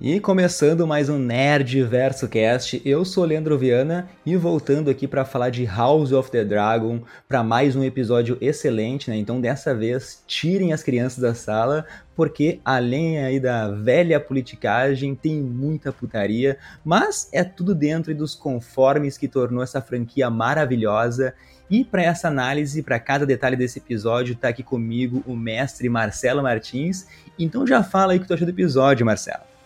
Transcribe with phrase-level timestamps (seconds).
[0.00, 5.24] E começando mais um Nerd Verso Cast, eu sou Leandro Viana e voltando aqui para
[5.24, 9.16] falar de House of the Dragon para mais um episódio excelente, né?
[9.16, 11.84] Então dessa vez tirem as crianças da sala,
[12.14, 19.18] porque além aí da velha politicagem tem muita putaria, mas é tudo dentro dos conformes
[19.18, 21.34] que tornou essa franquia maravilhosa.
[21.68, 26.40] E para essa análise, para cada detalhe desse episódio, está aqui comigo o mestre Marcelo
[26.40, 27.08] Martins.
[27.36, 29.57] Então já fala aí o que tu achou do episódio, Marcelo.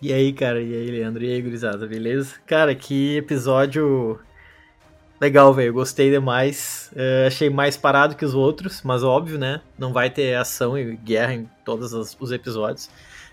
[0.00, 0.60] E aí, cara?
[0.60, 1.24] E aí, Leandro?
[1.24, 1.86] E aí, gurizada?
[1.86, 2.36] Beleza?
[2.46, 4.20] Cara, que episódio
[5.18, 5.72] legal, velho.
[5.72, 6.90] Gostei demais.
[6.92, 9.62] Uh, achei mais parado que os outros, mas óbvio, né?
[9.78, 12.90] Não vai ter ação e guerra em todos os episódios.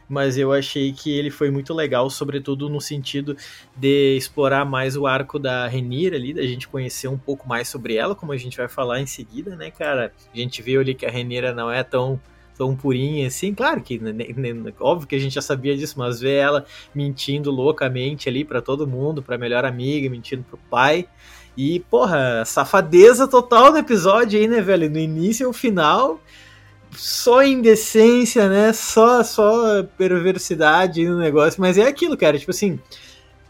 [0.08, 3.36] Mas eu achei que ele foi muito legal, sobretudo no sentido
[3.76, 7.96] de explorar mais o arco da Renira ali, da gente conhecer um pouco mais sobre
[7.96, 10.14] ela, como a gente vai falar em seguida, né, cara?
[10.34, 12.20] A gente viu ali que a Renira não é tão
[12.58, 13.54] tão purinha assim.
[13.54, 17.52] Claro que, né, né, óbvio que a gente já sabia disso, mas ver ela mentindo
[17.52, 21.08] loucamente ali para todo mundo, pra melhor amiga, mentindo pro pai.
[21.56, 24.90] E, porra, safadeza total no episódio aí, né, velho?
[24.90, 26.20] No início e no final,
[26.92, 28.74] só indecência, né?
[28.74, 31.62] Só, só perversidade no negócio.
[31.62, 32.80] Mas é aquilo, cara, tipo assim.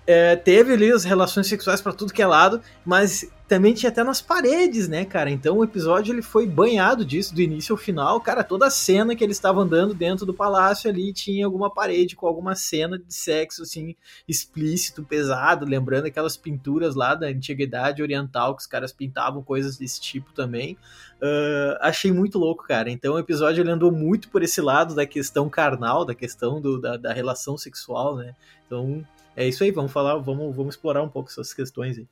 [0.06, 4.04] É, teve ali as relações sexuais para tudo que é lado, mas também tinha até
[4.04, 5.30] nas paredes, né, cara?
[5.30, 8.20] Então o episódio ele foi banhado disso do início ao final.
[8.20, 12.16] Cara, toda a cena que eles estavam andando dentro do palácio ali tinha alguma parede
[12.16, 13.96] com alguma cena de sexo assim
[14.28, 20.02] explícito, pesado, lembrando aquelas pinturas lá da antiguidade oriental que os caras pintavam coisas desse
[20.02, 20.78] tipo também.
[21.22, 22.90] Uh, achei muito louco, cara.
[22.90, 26.82] Então o episódio ele andou muito por esse lado da questão carnal, da questão do,
[26.82, 28.34] da, da relação sexual, né?
[28.66, 29.06] Então
[29.36, 32.08] é isso aí, vamos falar, vamos, vamos explorar um pouco essas questões aí.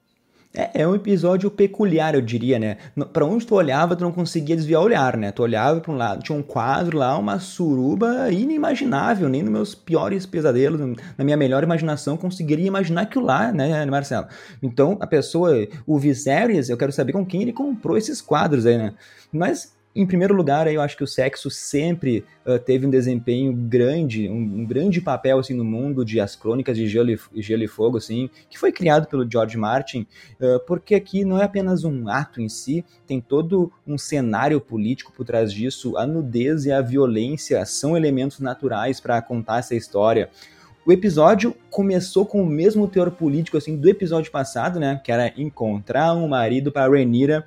[0.54, 2.78] É, é, um episódio peculiar, eu diria, né?
[3.14, 5.32] Para onde tu olhava, tu não conseguia desviar o olhar, né?
[5.32, 9.76] Tu olhava para um lado, tinha um quadro lá, uma suruba inimaginável, nem nos meus
[9.76, 14.28] piores pesadelos, na minha melhor imaginação, conseguiria imaginar aquilo lá, né, Marcelo?
[14.62, 15.54] Então, a pessoa,
[15.88, 18.94] o Viserys, eu quero saber com quem ele comprou esses quadros aí, né?
[19.32, 24.30] Mas em primeiro lugar, eu acho que o sexo sempre uh, teve um desempenho grande,
[24.30, 27.68] um, um, grande papel assim no mundo de As Crônicas de Gelo e, Gelo e
[27.68, 30.08] Fogo, assim, que foi criado pelo George Martin,
[30.40, 35.12] uh, porque aqui não é apenas um ato em si, tem todo um cenário político
[35.12, 35.98] por trás disso.
[35.98, 40.30] A nudez e a violência são elementos naturais para contar essa história.
[40.86, 45.34] O episódio começou com o mesmo teor político assim do episódio passado, né, que era
[45.38, 47.46] encontrar um marido para Rhaenyra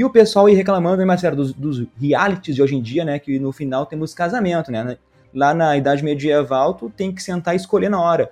[0.00, 3.18] e o pessoal ia reclamando, né, Marcelo, dos, dos realities de hoje em dia, né?
[3.18, 4.96] Que no final temos casamento, né?
[5.34, 8.30] Lá na idade medieval, tu tem que sentar e escolher na hora.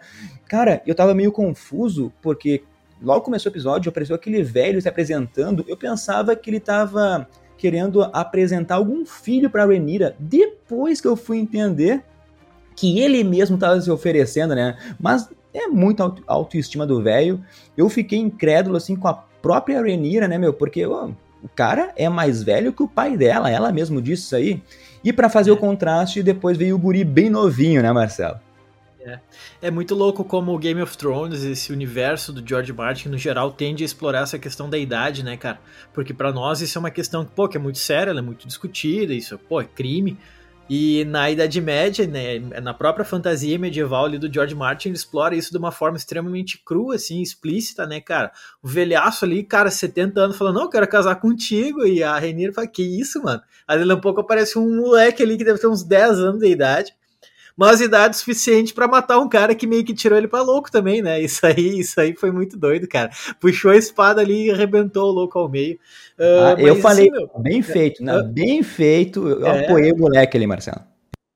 [0.49, 2.63] Cara, eu tava meio confuso, porque
[3.03, 8.03] logo começou o episódio, apareceu aquele velho se apresentando, eu pensava que ele tava querendo
[8.15, 10.17] apresentar algum filho para Renira.
[10.19, 12.03] Depois que eu fui entender
[12.75, 14.79] que ele mesmo estava se oferecendo, né?
[14.99, 17.45] Mas é muita auto autoestima do velho.
[17.77, 20.55] Eu fiquei incrédulo assim com a própria Renira, né, meu?
[20.55, 21.11] Porque oh,
[21.43, 24.63] o cara é mais velho que o pai dela, ela mesmo disse isso aí.
[25.05, 25.53] E para fazer é.
[25.53, 28.41] o contraste, depois veio o guri bem novinho, né, Marcelo?
[29.01, 29.21] É.
[29.63, 33.51] é muito louco como o Game of Thrones, esse universo do George Martin, no geral,
[33.53, 35.59] tende a explorar essa questão da idade, né, cara?
[35.95, 38.47] Porque para nós isso é uma questão pô, que é muito séria, ela é muito
[38.47, 40.19] discutida, isso pô, é crime.
[40.69, 45.35] E na Idade Média, né, na própria fantasia medieval ali do George Martin, ele explora
[45.35, 48.31] isso de uma forma extremamente crua, assim, explícita, né, cara?
[48.63, 51.87] O velhaço ali, cara, 70 anos, falando, não, eu quero casar contigo.
[51.87, 53.41] E a Rainha fala, que isso, mano?
[53.67, 56.49] Aí daqui a pouco aparece um moleque ali que deve ter uns 10 anos de
[56.49, 56.95] idade
[57.59, 61.03] mas idade suficiente para matar um cara que meio que tirou ele para louco também,
[61.03, 61.21] né?
[61.21, 63.11] Isso aí, isso aí foi muito doido, cara.
[63.41, 65.75] Puxou a espada ali e arrebentou o louco ao meio.
[66.17, 68.23] Uh, ah, eu falei, assim, meu, bem feito, né?
[68.23, 69.27] bem feito.
[69.27, 70.83] Eu é, apoiei o moleque ali, Marcelo.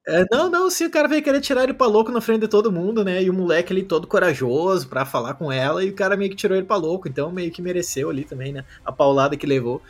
[0.05, 2.49] É, não, não, sim, o cara veio querer tirar ele pra louco na frente de
[2.49, 3.23] todo mundo, né?
[3.23, 6.35] E o moleque ali todo corajoso pra falar com ela, e o cara meio que
[6.37, 8.65] tirou ele pra louco, então meio que mereceu ali também, né?
[8.85, 9.81] A paulada que levou.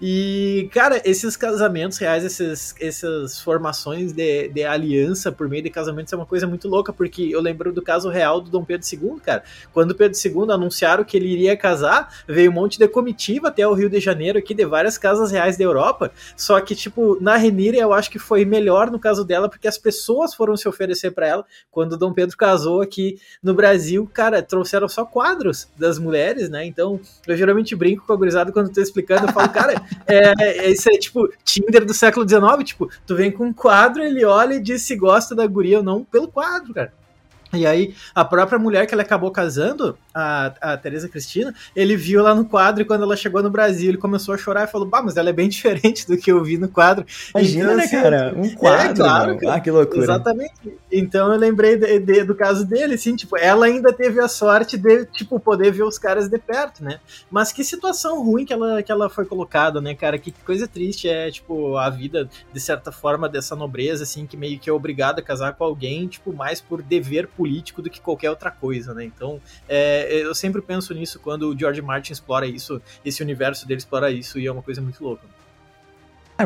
[0.00, 6.12] E, cara, esses casamentos reais, esses, essas formações de, de aliança por meio de casamentos
[6.12, 9.20] é uma coisa muito louca, porque eu lembro do caso real do Dom Pedro II,
[9.24, 9.42] cara.
[9.72, 13.72] Quando Pedro II anunciaram que ele iria casar, veio um monte de comitiva até o
[13.72, 16.12] Rio de Janeiro aqui, de várias casas reais da Europa.
[16.36, 19.78] Só que, tipo, na Renira eu acho que foi melhor no caso dela, porque as
[19.78, 21.44] pessoas foram se oferecer para ela.
[21.70, 26.64] Quando Dom Pedro casou aqui no Brasil, cara, trouxeram só quadros das mulheres, né?
[26.64, 29.74] Então, eu geralmente brinco com a gurizada quando tô explicando, eu falo, cara.
[30.06, 34.02] É, é, isso é tipo Tinder do século XIX, tipo, tu vem com um quadro,
[34.02, 36.92] ele olha e diz se gosta da guria ou não pelo quadro, cara.
[37.52, 42.22] E aí, a própria mulher que ele acabou casando, a, a Teresa Cristina, ele viu
[42.22, 44.86] lá no quadro e quando ela chegou no Brasil, ele começou a chorar e falou:
[44.86, 47.04] Bah, mas ela é bem diferente do que eu vi no quadro.
[47.34, 48.34] Imagina, então, né, cara?
[48.36, 48.92] Um quadro.
[48.92, 50.02] É, claro, ah, que loucura.
[50.02, 50.52] Exatamente.
[50.90, 54.78] Então eu lembrei de, de, do caso dele, assim, tipo, ela ainda teve a sorte
[54.78, 57.00] de, tipo, poder ver os caras de perto, né?
[57.30, 60.18] Mas que situação ruim que ela, que ela foi colocada, né, cara?
[60.18, 64.58] Que coisa triste é, tipo, a vida, de certa forma, dessa nobreza, assim, que meio
[64.58, 68.30] que é obrigada a casar com alguém, tipo, mais por dever político do que qualquer
[68.30, 69.04] outra coisa, né?
[69.04, 73.78] Então, é, eu sempre penso nisso quando o George Martin explora isso, esse universo dele
[73.78, 75.26] explora isso, e é uma coisa muito louca.
[76.38, 76.44] A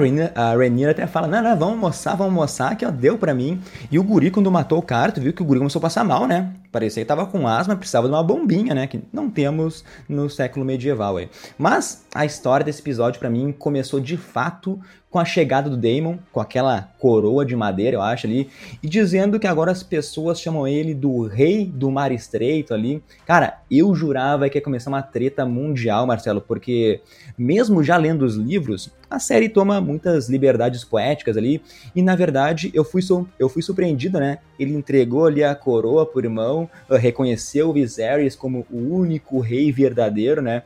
[0.55, 3.61] Rhaenyra, até fala, não, não, vamos almoçar, vamos almoçar, que ó, deu pra mim.
[3.91, 6.03] E o guri, quando matou o cara, tu viu que o guri começou a passar
[6.03, 6.51] mal, né?
[6.77, 8.87] Parecia que tava com asma, precisava de uma bombinha, né?
[8.87, 11.27] Que não temos no século medieval aí.
[11.57, 14.79] Mas a história desse episódio, para mim, começou de fato
[15.17, 18.51] com a chegada do Daemon, com aquela coroa de madeira, eu acho ali,
[18.83, 23.03] e dizendo que agora as pessoas chamam ele do rei do mar estreito ali.
[23.25, 27.01] Cara, eu jurava que ia começar uma treta mundial, Marcelo, porque
[27.39, 31.63] mesmo já lendo os livros, a série toma muitas liberdades poéticas ali,
[31.95, 33.01] e na verdade eu fui,
[33.39, 34.41] eu fui surpreendido, né?
[34.59, 40.41] Ele entregou ali a coroa pro irmão, reconheceu o Viserys como o único rei verdadeiro,
[40.43, 40.63] né?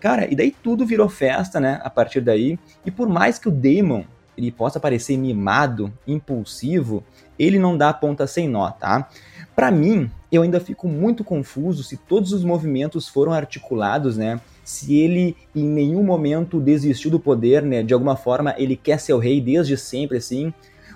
[0.00, 1.80] Cara, e daí tudo virou festa, né?
[1.82, 2.58] A partir daí.
[2.84, 4.04] E por mais que o Damon
[4.36, 7.04] ele possa parecer mimado, impulsivo,
[7.38, 9.08] ele não dá ponta sem nó, tá?
[9.54, 14.40] Para mim, eu ainda fico muito confuso se todos os movimentos foram articulados, né?
[14.64, 17.82] Se ele em nenhum momento desistiu do poder, né?
[17.82, 20.52] De alguma forma ele quer ser o rei desde sempre, assim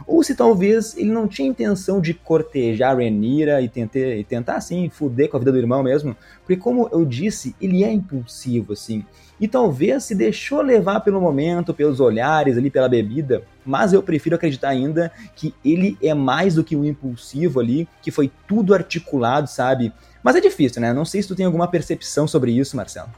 [0.09, 4.89] ou se talvez ele não tinha intenção de cortejar Renira e, tentar, e tentar assim
[4.89, 9.05] fuder com a vida do irmão mesmo, porque como eu disse, ele é impulsivo assim,
[9.39, 14.35] e talvez se deixou levar pelo momento, pelos olhares ali, pela bebida, mas eu prefiro
[14.35, 19.47] acreditar ainda que ele é mais do que um impulsivo ali, que foi tudo articulado,
[19.47, 19.93] sabe?
[20.23, 20.93] Mas é difícil, né?
[20.93, 23.11] Não sei se tu tem alguma percepção sobre isso, Marcelo.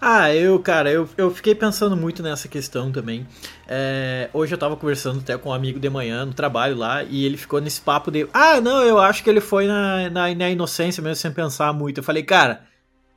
[0.00, 3.26] Ah, eu, cara, eu, eu fiquei pensando muito nessa questão também.
[3.66, 7.24] É, hoje eu tava conversando até com um amigo de manhã no trabalho lá e
[7.24, 10.50] ele ficou nesse papo de: Ah, não, eu acho que ele foi na, na, na
[10.50, 11.98] inocência mesmo, sem pensar muito.
[11.98, 12.62] Eu falei, cara,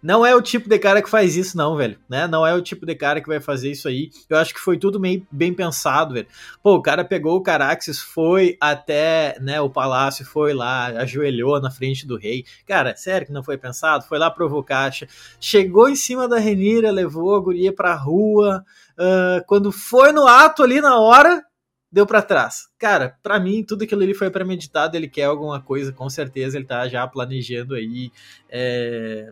[0.02, 1.98] não é o tipo de cara que faz isso, não, velho.
[2.10, 2.28] Né?
[2.28, 4.10] Não é o tipo de cara que vai fazer isso aí.
[4.28, 6.28] Eu acho que foi tudo meio bem pensado, velho.
[6.64, 11.70] Pô, o cara pegou o Caraxes, foi até né, o palácio, foi lá, ajoelhou na
[11.70, 12.46] frente do rei.
[12.66, 14.06] Cara, sério que não foi pensado?
[14.06, 14.92] Foi lá provocar.
[15.40, 18.66] Chegou em cima da Renira, levou a guria pra rua.
[18.98, 21.44] Uh, quando foi no ato ali na hora,
[21.92, 22.68] deu para trás.
[22.80, 26.66] Cara, para mim, tudo aquilo ali foi premeditado, ele quer alguma coisa, com certeza ele
[26.66, 28.12] tá já planejando aí
[28.50, 29.32] é,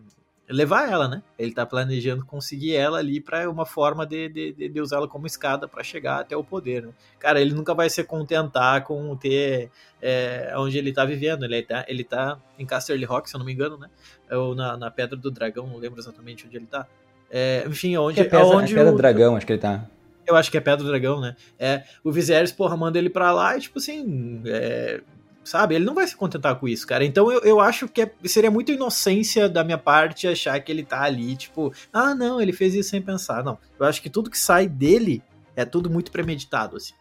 [0.49, 1.21] levar ela, né?
[1.37, 5.67] Ele tá planejando conseguir ela ali para uma forma de, de, de usá-la como escada
[5.67, 6.93] para chegar até o poder, né?
[7.19, 9.69] Cara, ele nunca vai se contentar com ter
[10.01, 11.45] é, onde ele tá vivendo.
[11.45, 13.89] Ele tá, ele tá em Casterly Rock, se eu não me engano, né?
[14.31, 16.87] Ou na, na Pedra do Dragão, não lembro exatamente onde ele tá.
[17.29, 18.19] É, enfim, onde.
[18.19, 19.85] É Pedra, onde é Pedra do Dragão, acho que ele tá.
[20.25, 21.35] Eu acho que é Pedra do Dragão, né?
[21.57, 25.01] É, o Viserys, porra, manda ele pra lá e, tipo assim, é,
[25.49, 25.75] sabe?
[25.75, 27.03] Ele não vai se contentar com isso, cara.
[27.03, 30.83] Então eu, eu acho que é, seria muito inocência da minha parte achar que ele
[30.83, 33.43] tá ali, tipo, ah, não, ele fez isso sem pensar.
[33.43, 33.57] Não.
[33.79, 35.23] Eu acho que tudo que sai dele
[35.55, 36.93] é tudo muito premeditado, assim.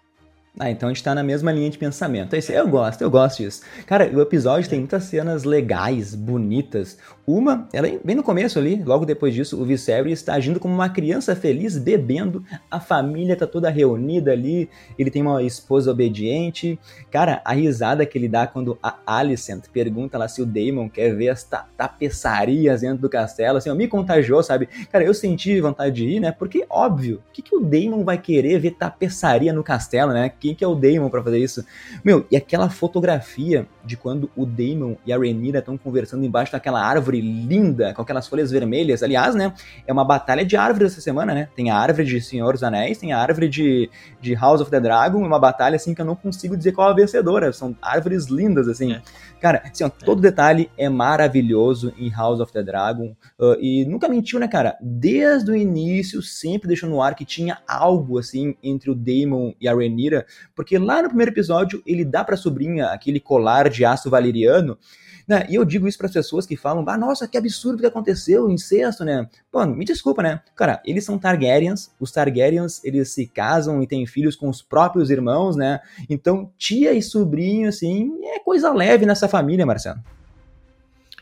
[0.61, 2.35] Ah, então a gente tá na mesma linha de pensamento.
[2.35, 3.63] É isso, eu gosto, eu gosto disso.
[3.87, 6.99] Cara, o episódio tem muitas cenas legais, bonitas.
[7.25, 10.89] Uma, ela bem no começo ali, logo depois disso, o Viserys está agindo como uma
[10.89, 12.43] criança feliz, bebendo.
[12.71, 14.69] A família tá toda reunida ali.
[14.99, 16.79] Ele tem uma esposa obediente.
[17.11, 21.15] Cara, a risada que ele dá quando a Alicent pergunta lá se o Daemon quer
[21.15, 21.47] ver as
[21.77, 24.67] tapeçarias dentro do castelo, assim, me contagiou, sabe?
[24.91, 26.33] Cara, eu senti vontade de ir, né?
[26.33, 30.33] Porque, óbvio, o que, que o Daemon vai querer ver tapeçaria no castelo, né?
[30.49, 31.62] Quem que é o Daemon para fazer isso?
[32.02, 36.83] Meu, e aquela fotografia de quando o Daemon e a Rhaenyra estão conversando embaixo daquela
[36.83, 39.02] árvore linda, com aquelas folhas vermelhas.
[39.02, 39.52] Aliás, né,
[39.87, 41.49] é uma batalha de árvores essa semana, né?
[41.55, 43.90] Tem a árvore de Senhor dos Anéis, tem a árvore de,
[44.23, 46.93] de House of the Dragon, uma batalha assim que eu não consigo dizer qual é
[46.93, 47.52] a vencedora.
[47.52, 48.95] São árvores lindas, assim.
[48.95, 49.02] É.
[49.38, 53.14] Cara, assim, ó, todo detalhe é maravilhoso em House of the Dragon.
[53.38, 54.76] Uh, e nunca mentiu, né, cara?
[54.81, 59.69] Desde o início, sempre deixou no ar que tinha algo, assim, entre o Daemon e
[59.69, 60.26] a Rhaenyra.
[60.54, 64.78] Porque lá no primeiro episódio, ele dá pra sobrinha aquele colar de aço valeriano.
[65.26, 65.47] Né?
[65.50, 68.49] E eu digo isso para as pessoas que falam, ah, nossa, que absurdo que aconteceu,
[68.49, 69.28] incesto, né?
[69.52, 70.40] Pô, me desculpa, né?
[70.56, 75.11] Cara, eles são Targaryens, os Targaryens, eles se casam e têm filhos com os próprios
[75.11, 75.80] irmãos, né?
[76.08, 80.00] Então, tia e sobrinho, assim, é coisa leve nessa família, Marcelo.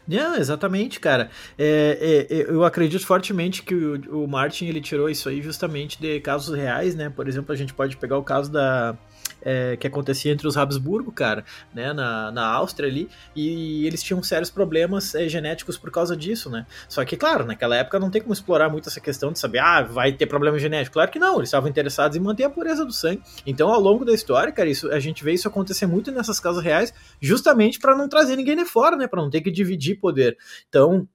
[0.09, 1.31] Yeah, exatamente, cara.
[1.59, 6.01] É, é, é, eu acredito fortemente que o, o Martin ele tirou isso aí justamente
[6.01, 7.11] de casos reais, né?
[7.11, 8.97] Por exemplo, a gente pode pegar o caso da
[9.43, 14.23] é, que acontecia entre os Habsburgo, cara, né, na, na Áustria ali, e eles tinham
[14.23, 16.67] sérios problemas é, genéticos por causa disso, né?
[16.89, 19.83] Só que, claro, naquela época não tem como explorar muito essa questão de saber, ah,
[19.83, 20.95] vai ter problema genético.
[20.95, 23.23] Claro que não, eles estavam interessados em manter a pureza do sangue.
[23.47, 26.63] Então, ao longo da história, cara, isso, a gente vê isso acontecer muito nessas casas
[26.63, 30.37] reais, justamente para não trazer ninguém de fora, né, para não ter que dividir poder.
[30.69, 31.09] Então,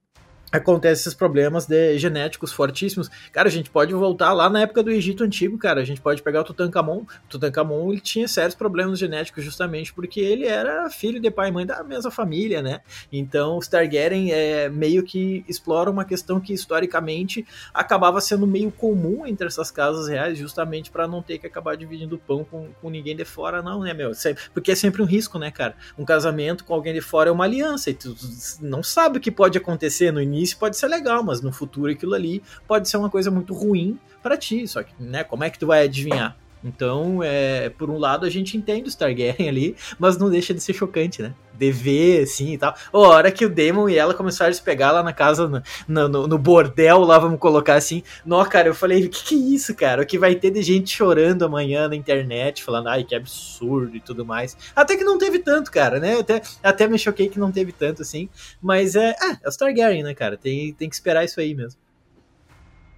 [0.51, 3.09] acontece esses problemas de genéticos fortíssimos.
[3.31, 5.81] Cara, a gente pode voltar lá na época do Egito Antigo, cara.
[5.81, 7.05] A gente pode pegar o Tutankhamon.
[7.33, 11.65] O ele tinha sérios problemas genéticos justamente porque ele era filho de pai e mãe
[11.65, 12.81] da mesma família, né?
[13.11, 19.25] Então, os Targaryen é, meio que exploram uma questão que historicamente acabava sendo meio comum
[19.25, 22.89] entre essas casas reais, justamente para não ter que acabar dividindo o pão com, com
[22.89, 24.11] ninguém de fora, não, né, meu?
[24.53, 25.75] Porque é sempre um risco, né, cara?
[25.97, 28.15] Um casamento com alguém de fora é uma aliança e tu
[28.61, 31.91] não sabe o que pode acontecer no início início pode ser legal, mas no futuro
[31.91, 34.67] aquilo ali pode ser uma coisa muito ruim para ti.
[34.67, 36.35] Só que, né, como é que tu vai adivinhar?
[36.63, 40.61] Então, é, por um lado, a gente entende o Targaryen ali, mas não deixa de
[40.61, 41.33] ser chocante, né?
[41.53, 42.75] De ver, assim, e tal.
[42.91, 45.47] Oh, a hora que o Daemon e ela começaram a se pegar lá na casa,
[45.87, 48.03] no, no, no, bordel lá, vamos colocar assim.
[48.25, 50.01] Não, cara, eu falei, o que que é isso, cara?
[50.01, 53.99] O que vai ter de gente chorando amanhã na internet, falando, ai, que absurdo e
[53.99, 54.55] tudo mais.
[54.75, 56.19] Até que não teve tanto, cara, né?
[56.19, 58.29] Até, até me choquei que não teve tanto, assim.
[58.61, 60.37] Mas é, ah, é o Targaryen, né, cara?
[60.37, 61.80] Tem, tem que esperar isso aí mesmo.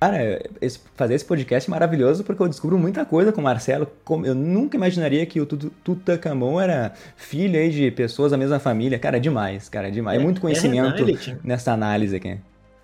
[0.04, 3.88] Cara, esse, fazer esse podcast é maravilhoso porque eu descubro muita coisa com o Marcelo.
[4.26, 9.00] Eu nunca imaginaria que o Tutankhamon era filho aí de pessoas da mesma família.
[9.00, 10.20] Cara, é demais, cara, é demais.
[10.20, 12.38] É, muito conhecimento é, nessa análise aqui.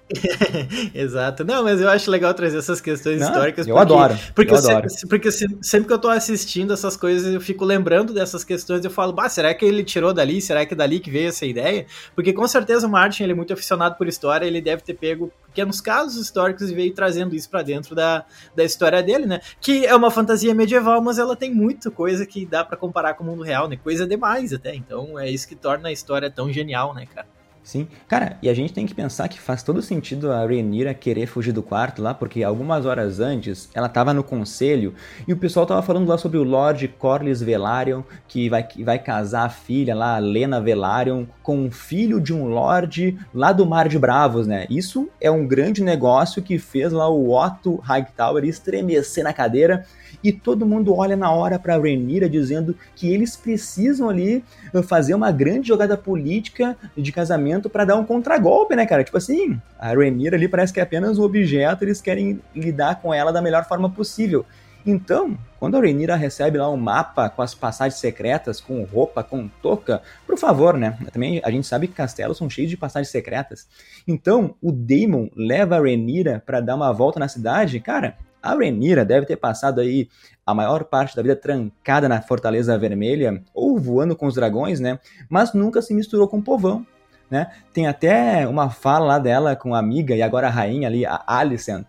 [0.94, 1.44] Exato.
[1.44, 3.68] Não, mas eu acho legal trazer essas questões Não, históricas.
[3.68, 4.20] Eu porque, adoro.
[4.34, 8.44] Porque, eu sempre, porque sempre que eu tô assistindo essas coisas, eu fico lembrando dessas
[8.44, 8.84] questões.
[8.84, 10.42] Eu falo, bah, será que ele tirou dali?
[10.42, 11.86] Será que é dali que veio essa ideia?
[12.16, 15.32] Porque com certeza o Martin ele é muito aficionado por história, ele deve ter pego
[15.46, 18.26] pequenos casos históricos e veio trazendo isso para dentro da,
[18.56, 19.42] da história dele, né?
[19.60, 23.24] Que é uma fantasia medieval, mas ela tem muita coisa que dá para comparar com
[23.24, 23.78] o mundo real, né?
[23.78, 24.76] Coisa demais até.
[24.76, 27.28] Então é isso que torna a história tão genial, né, cara?
[27.64, 27.88] Sim.
[28.08, 31.52] Cara, e a gente tem que pensar que faz todo sentido a Rhaenyra querer fugir
[31.52, 34.94] do quarto lá, porque algumas horas antes ela tava no conselho
[35.28, 38.98] e o pessoal tava falando lá sobre o Lord Corlys Velaryon, que vai, que vai
[38.98, 43.66] casar a filha lá, a Lena Velaryon, com um filho de um Lord lá do
[43.66, 44.66] Mar de Bravos, né?
[44.70, 49.86] Isso é um grande negócio que fez lá o Otto Hightower estremecer na cadeira
[50.24, 55.14] e todo mundo olha na hora para Rhaenyra dizendo que eles precisam ali eh, fazer
[55.14, 59.04] uma grande jogada política de casamento para dar um contragolpe, né, cara?
[59.04, 63.14] Tipo assim, a Rhaenyra ali parece que é apenas um objeto, eles querem lidar com
[63.14, 64.46] ela da melhor forma possível.
[64.86, 69.48] Então, quando a Rhaenyra recebe lá um mapa com as passagens secretas, com roupa, com
[69.62, 70.98] touca, por favor, né?
[71.12, 73.68] Também a gente sabe que castelos são cheios de passagens secretas.
[74.08, 77.80] Então, o Daemon leva a Rhaenyra para dar uma volta na cidade.
[77.80, 80.08] Cara, a Rhaenyra deve ter passado aí
[80.46, 84.98] a maior parte da vida trancada na Fortaleza Vermelha ou voando com os dragões, né?
[85.30, 86.86] Mas nunca se misturou com o povão,
[87.30, 87.52] né?
[87.74, 91.22] Tem até uma fala lá dela com a amiga e agora a rainha ali, a
[91.28, 91.86] Alicent,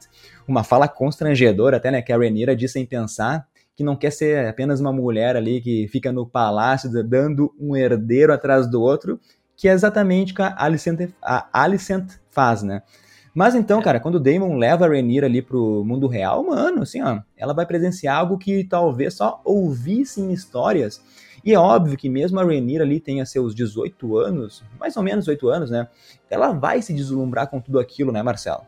[0.46, 2.02] uma fala constrangedora até, né?
[2.02, 5.88] Que a Rhaenyra disse sem pensar que não quer ser apenas uma mulher ali que
[5.88, 9.18] fica no palácio dando um herdeiro atrás do outro,
[9.56, 12.82] que é exatamente o que a Alicent, a Alicent faz, né?
[13.34, 13.82] Mas então, é.
[13.82, 17.54] cara, quando o Damon leva a Rhaenyra ali pro mundo real, mano, assim, ó, ela
[17.54, 21.00] vai presenciar algo que talvez só ouvisse em histórias.
[21.44, 25.24] E é óbvio que mesmo a Rhaenyra ali tenha seus 18 anos, mais ou menos
[25.24, 25.88] 18 anos, né?
[26.28, 28.62] Ela vai se deslumbrar com tudo aquilo, né, Marcelo?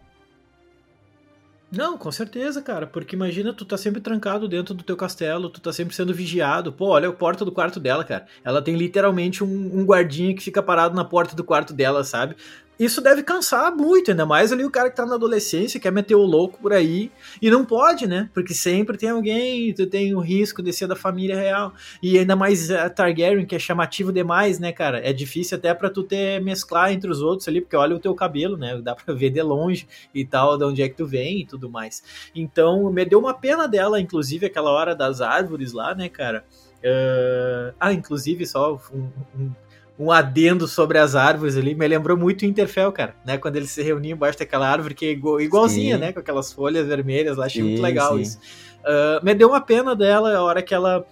[1.70, 5.58] Não, com certeza, cara, porque imagina, tu tá sempre trancado dentro do teu castelo, tu
[5.58, 6.70] tá sempre sendo vigiado.
[6.70, 8.26] Pô, olha a porta do quarto dela, cara.
[8.44, 12.36] Ela tem literalmente um, um guardinha que fica parado na porta do quarto dela, sabe?
[12.78, 16.14] Isso deve cansar muito, ainda mais ali o cara que tá na adolescência, quer meter
[16.14, 18.28] o louco por aí, e não pode, né?
[18.34, 21.72] Porque sempre tem alguém, tu tem o risco de ser da família real.
[22.02, 24.98] E ainda mais a Targaryen, que é chamativo demais, né, cara?
[25.06, 28.14] É difícil até para tu ter mesclar entre os outros ali, porque olha o teu
[28.14, 28.80] cabelo, né?
[28.82, 31.70] Dá pra ver de longe e tal, de onde é que tu vem e tudo
[31.70, 32.02] mais.
[32.34, 36.44] Então, me deu uma pena dela, inclusive, aquela hora das árvores lá, né, cara?
[36.78, 37.74] Uh...
[37.78, 39.50] Ah, inclusive, só um, um
[39.98, 43.38] um adendo sobre as árvores ali, me lembrou muito o Interfell, cara, né?
[43.38, 46.00] Quando eles se reuniam embaixo daquela árvore que é igual, igualzinha, sim.
[46.00, 46.12] né?
[46.12, 48.22] Com aquelas folhas vermelhas lá, achei sim, muito legal sim.
[48.22, 48.38] isso.
[48.80, 51.06] Uh, me deu uma pena dela a hora que ela.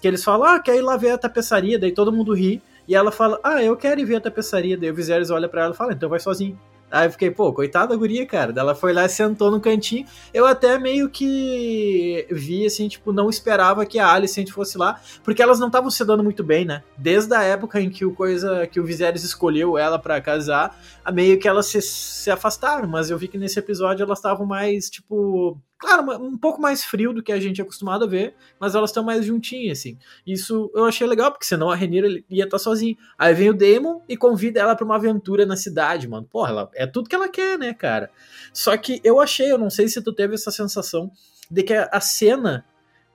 [0.00, 2.62] que eles falam, ah, quer ir lá ver a tapeçaria, daí todo mundo ri.
[2.86, 4.76] E ela fala, ah, eu quero ir ver a tapeçaria.
[4.76, 6.56] Daí o Viserys olha para ela e fala, então vai sozinho.
[6.90, 8.52] Aí eu fiquei, pô, coitada da guria, cara.
[8.56, 10.06] Ela foi lá e sentou no cantinho.
[10.32, 15.42] Eu até meio que vi, assim, tipo, não esperava que a Alicent fosse lá, porque
[15.42, 16.82] elas não estavam se dando muito bem, né?
[16.96, 20.78] Desde a época em que o coisa que o Viserys escolheu ela para casar,
[21.12, 24.88] meio que elas se, se afastaram, mas eu vi que nesse episódio elas estavam mais,
[24.88, 28.74] tipo, Claro, um pouco mais frio do que a gente é acostumado a ver, mas
[28.74, 29.98] elas estão mais juntinhas, assim.
[30.26, 32.96] Isso eu achei legal, porque senão a Renira ia estar tá sozinha.
[33.18, 36.26] Aí vem o Damon e convida ela para uma aventura na cidade, mano.
[36.26, 38.10] Porra, ela, é tudo que ela quer, né, cara?
[38.54, 41.10] Só que eu achei, eu não sei se tu teve essa sensação,
[41.50, 42.64] de que a cena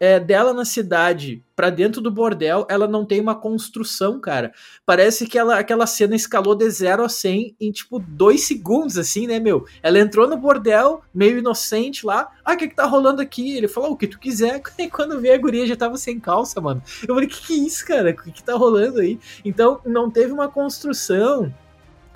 [0.02, 4.52] é, dela na cidade para dentro do bordel, ela não tem uma construção, cara.
[4.84, 9.28] Parece que ela, aquela cena escalou de 0 a 100 em tipo dois segundos, assim,
[9.28, 9.64] né, meu?
[9.84, 12.28] Ela entrou no bordel, meio inocente lá.
[12.44, 13.56] Ah, o que que tá rolando aqui?
[13.56, 14.60] Ele falou, o que tu quiser.
[14.82, 16.82] E quando veio a guria já tava sem calça, mano.
[17.08, 18.10] Eu falei, que que é isso, cara?
[18.10, 19.20] O que que tá rolando aí?
[19.46, 21.54] Então, não teve uma construção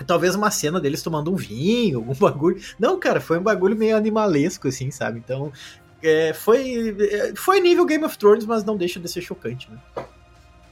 [0.04, 2.60] talvez uma cena deles tomando um vinho, algum bagulho.
[2.78, 5.20] Não, cara, foi um bagulho meio animalesco, assim, sabe?
[5.20, 5.52] Então,
[6.06, 9.78] é, foi, é, foi nível Game of Thrones, mas não deixa de ser chocante, né?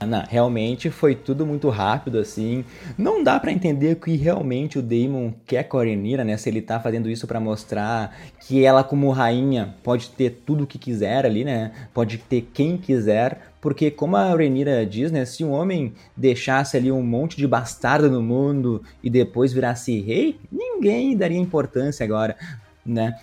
[0.06, 2.64] Não, realmente foi tudo muito rápido, assim.
[2.96, 6.36] Não dá para entender o que realmente o Daemon quer com a né?
[6.36, 10.66] Se ele tá fazendo isso para mostrar que ela, como rainha, pode ter tudo o
[10.66, 11.72] que quiser ali, né?
[11.92, 13.54] Pode ter quem quiser.
[13.60, 15.24] Porque, como a Rhaenyra diz, né?
[15.24, 20.38] Se um homem deixasse ali um monte de bastardo no mundo e depois virasse rei,
[20.52, 22.36] ninguém daria importância agora,
[22.84, 23.18] né?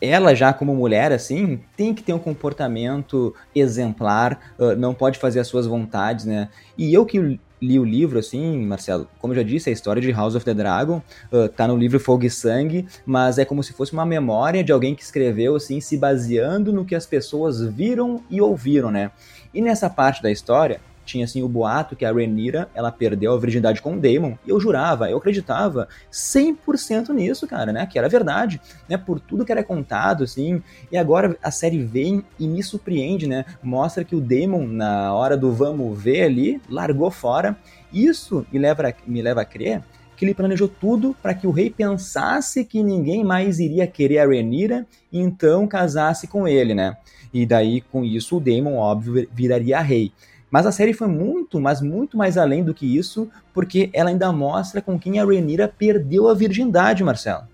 [0.00, 5.40] Ela já como mulher, assim, tem que ter um comportamento exemplar, uh, não pode fazer
[5.40, 6.48] as suas vontades, né?
[6.78, 10.10] E eu que li o livro, assim, Marcelo, como eu já disse, a história de
[10.12, 13.72] House of the Dragon uh, tá no livro Fogo e Sangue, mas é como se
[13.72, 18.22] fosse uma memória de alguém que escreveu, assim, se baseando no que as pessoas viram
[18.30, 19.10] e ouviram, né?
[19.52, 20.80] E nessa parte da história,
[21.10, 24.50] tinha assim o boato que a Rhaenyra, ela perdeu a virgindade com o Daemon, e
[24.50, 29.52] eu jurava, eu acreditava 100% nisso, cara, né, que era verdade, né, por tudo que
[29.52, 34.20] era contado, assim, e agora a série vem e me surpreende, né, mostra que o
[34.20, 37.56] Daemon, na hora do vamos ver ali, largou fora,
[37.92, 39.82] isso me leva, me leva a crer
[40.20, 44.26] que ele planejou tudo para que o rei pensasse que ninguém mais iria querer a
[44.26, 46.94] Rhaenyra e então casasse com ele, né?
[47.32, 50.12] E daí, com isso, o Daemon, óbvio, viraria rei.
[50.50, 54.32] Mas a série foi muito, mas muito mais além do que isso, porque ela ainda
[54.32, 57.44] mostra com quem a Rhaenyra perdeu a virgindade, Marcelo.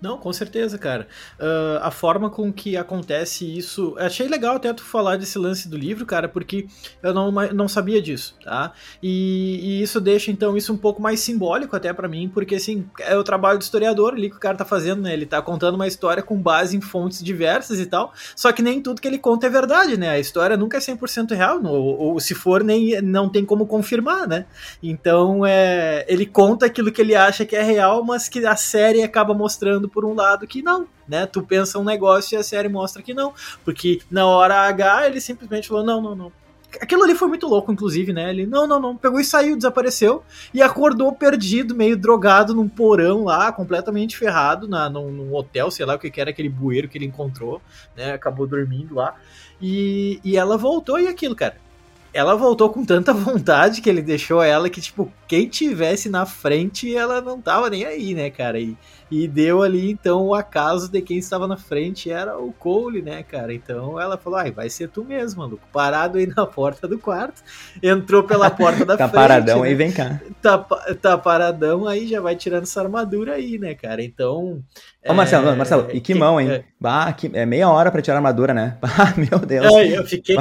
[0.00, 1.06] Não, com certeza, cara.
[1.38, 3.94] Uh, a forma com que acontece isso.
[3.98, 6.66] Achei legal até tu falar desse lance do livro, cara, porque
[7.02, 8.72] eu não, não sabia disso, tá?
[9.02, 12.88] E, e isso deixa, então, isso um pouco mais simbólico até para mim, porque, assim,
[13.00, 15.12] é o trabalho do historiador ali que o cara tá fazendo, né?
[15.12, 18.80] Ele tá contando uma história com base em fontes diversas e tal, só que nem
[18.80, 20.10] tudo que ele conta é verdade, né?
[20.10, 24.26] A história nunca é 100% real, ou, ou se for, nem não tem como confirmar,
[24.26, 24.46] né?
[24.82, 29.02] Então, é, ele conta aquilo que ele acha que é real, mas que a série
[29.02, 31.26] acaba mostrando por um lado que não, né?
[31.26, 35.20] Tu pensa um negócio e a série mostra que não, porque na hora H ele
[35.20, 36.32] simplesmente falou: não, não, não.
[36.80, 38.30] Aquilo ali foi muito louco, inclusive, né?
[38.30, 40.22] Ele, não, não, não, pegou e saiu, desapareceu
[40.54, 45.84] e acordou perdido, meio drogado num porão lá, completamente ferrado, na, num, num hotel, sei
[45.84, 47.60] lá o que era aquele bueiro que ele encontrou,
[47.96, 48.12] né?
[48.12, 49.16] Acabou dormindo lá.
[49.60, 51.56] E, e ela voltou e aquilo, cara
[52.12, 56.94] ela voltou com tanta vontade que ele deixou ela que, tipo, quem tivesse na frente,
[56.94, 58.58] ela não tava nem aí, né, cara?
[58.58, 58.76] E,
[59.10, 63.22] e deu ali, então, o acaso de quem estava na frente era o Cole, né,
[63.22, 63.52] cara?
[63.52, 65.66] Então ela falou: ai, vai ser tu mesmo, maluco.
[65.72, 67.42] Parado aí na porta do quarto,
[67.82, 69.12] entrou pela porta da tá frente.
[69.12, 69.74] Tá paradão né?
[69.74, 70.20] vem cá.
[70.40, 70.58] Tá,
[71.00, 74.02] tá paradão aí, já vai tirando essa armadura aí, né, cara?
[74.02, 74.62] Então.
[75.06, 76.50] Ô, Marcelo, é, Marcelo, e que, que mão, hein?
[76.50, 78.78] É, bah, que, é meia hora pra tirar a armadura, né?
[79.00, 79.64] Ah, meu Deus.
[79.64, 80.36] É, eu fiquei.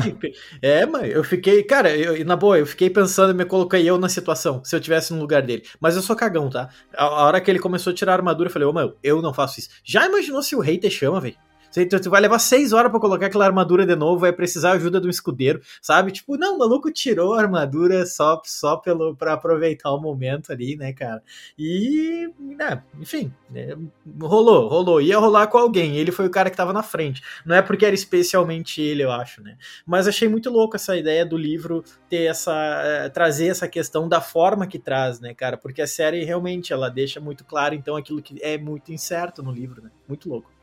[0.61, 1.63] É, mano, eu fiquei.
[1.63, 4.81] Cara, eu, na boa, eu fiquei pensando e me coloquei eu na situação, se eu
[4.81, 5.63] tivesse no lugar dele.
[5.79, 6.67] Mas eu sou cagão, tá?
[6.93, 9.21] A, a hora que ele começou a tirar a armadura, eu falei, ô, meu, eu
[9.21, 9.69] não faço isso.
[9.83, 11.37] Já imaginou se o rei te chama, velho?
[11.71, 15.09] Tu vai levar seis horas para colocar aquela armadura de novo, vai precisar ajuda do
[15.09, 16.11] escudeiro, sabe?
[16.11, 20.75] Tipo, não, o maluco tirou a armadura só, só pelo para aproveitar o momento ali,
[20.75, 21.21] né, cara?
[21.57, 23.75] E, né, enfim, né,
[24.21, 25.01] rolou, rolou.
[25.01, 27.21] Ia rolar com alguém, ele foi o cara que tava na frente.
[27.45, 29.57] Não é porque era especialmente ele, eu acho, né?
[29.85, 32.53] Mas achei muito louco essa ideia do livro ter essa.
[32.83, 35.57] Eh, trazer essa questão da forma que traz, né, cara?
[35.57, 39.51] Porque a série realmente ela deixa muito claro, então, aquilo que é muito incerto no
[39.51, 39.91] livro, né?
[40.07, 40.58] Muito louco.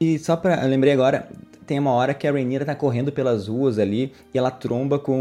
[0.00, 0.62] E só pra.
[0.62, 1.28] Eu lembrei agora,
[1.66, 5.14] tem uma hora que a Rainira tá correndo pelas ruas ali e ela tromba com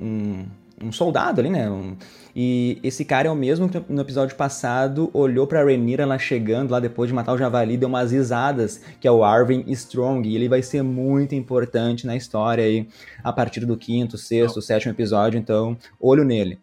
[0.00, 0.46] um,
[0.82, 1.68] um soldado ali, né?
[1.68, 1.96] Um,
[2.36, 6.70] e esse cara é o mesmo que no episódio passado olhou pra Rainira lá chegando,
[6.70, 10.28] lá depois de matar o javali, deu umas risadas, que é o Arvin Strong.
[10.28, 12.86] E ele vai ser muito importante na história aí,
[13.24, 16.58] a partir do quinto, sexto, sétimo episódio, então, olho nele.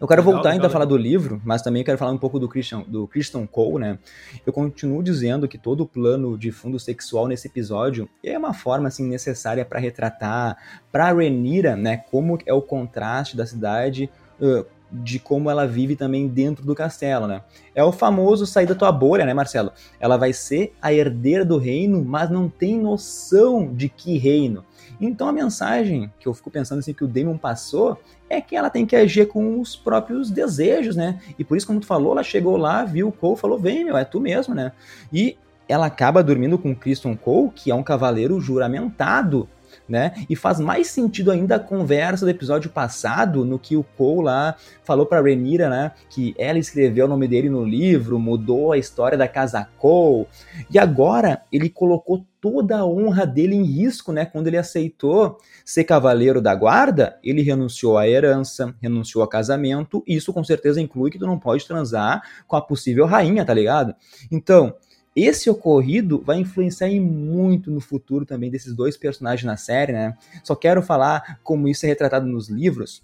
[0.00, 0.70] Eu quero legal, voltar legal, ainda legal.
[0.70, 3.80] a falar do livro, mas também quero falar um pouco do Christian, do Christian Cole,
[3.80, 3.98] né?
[4.46, 8.88] Eu continuo dizendo que todo o plano de fundo sexual nesse episódio é uma forma
[8.88, 10.56] assim necessária para retratar
[10.90, 14.08] para Renira, né, como é o contraste da cidade
[14.40, 17.42] uh, de como ela vive também dentro do castelo, né?
[17.74, 19.70] É o famoso sair da tua bolha, né, Marcelo?
[20.00, 24.64] Ela vai ser a herdeira do reino, mas não tem noção de que reino.
[25.00, 27.98] Então a mensagem que eu fico pensando assim que o Damon passou
[28.30, 31.20] é que ela tem que agir com os próprios desejos, né?
[31.38, 33.96] E por isso, como tu falou, ela chegou lá, viu o Cole, falou: "Vem, meu,
[33.96, 34.72] é tu mesmo, né?"
[35.12, 35.36] E
[35.68, 39.48] ela acaba dormindo com Christian Cole, que é um cavaleiro juramentado
[39.88, 40.12] né?
[40.28, 44.56] E faz mais sentido ainda a conversa do episódio passado, no que o Cole lá
[44.84, 45.92] falou para Renira, né?
[46.08, 50.26] Que ela escreveu o nome dele no livro, mudou a história da casa Cole.
[50.70, 54.24] E agora ele colocou toda a honra dele em risco, né?
[54.24, 60.02] Quando ele aceitou ser cavaleiro da guarda, ele renunciou à herança, renunciou a casamento.
[60.06, 63.52] E isso com certeza inclui que tu não pode transar com a possível rainha, tá
[63.52, 63.94] ligado?
[64.30, 64.74] Então,
[65.14, 70.16] esse ocorrido vai influenciar muito no futuro também desses dois personagens na série, né?
[70.44, 73.02] Só quero falar como isso é retratado nos livros,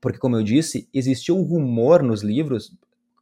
[0.00, 2.72] porque, como eu disse, existiu um rumor nos livros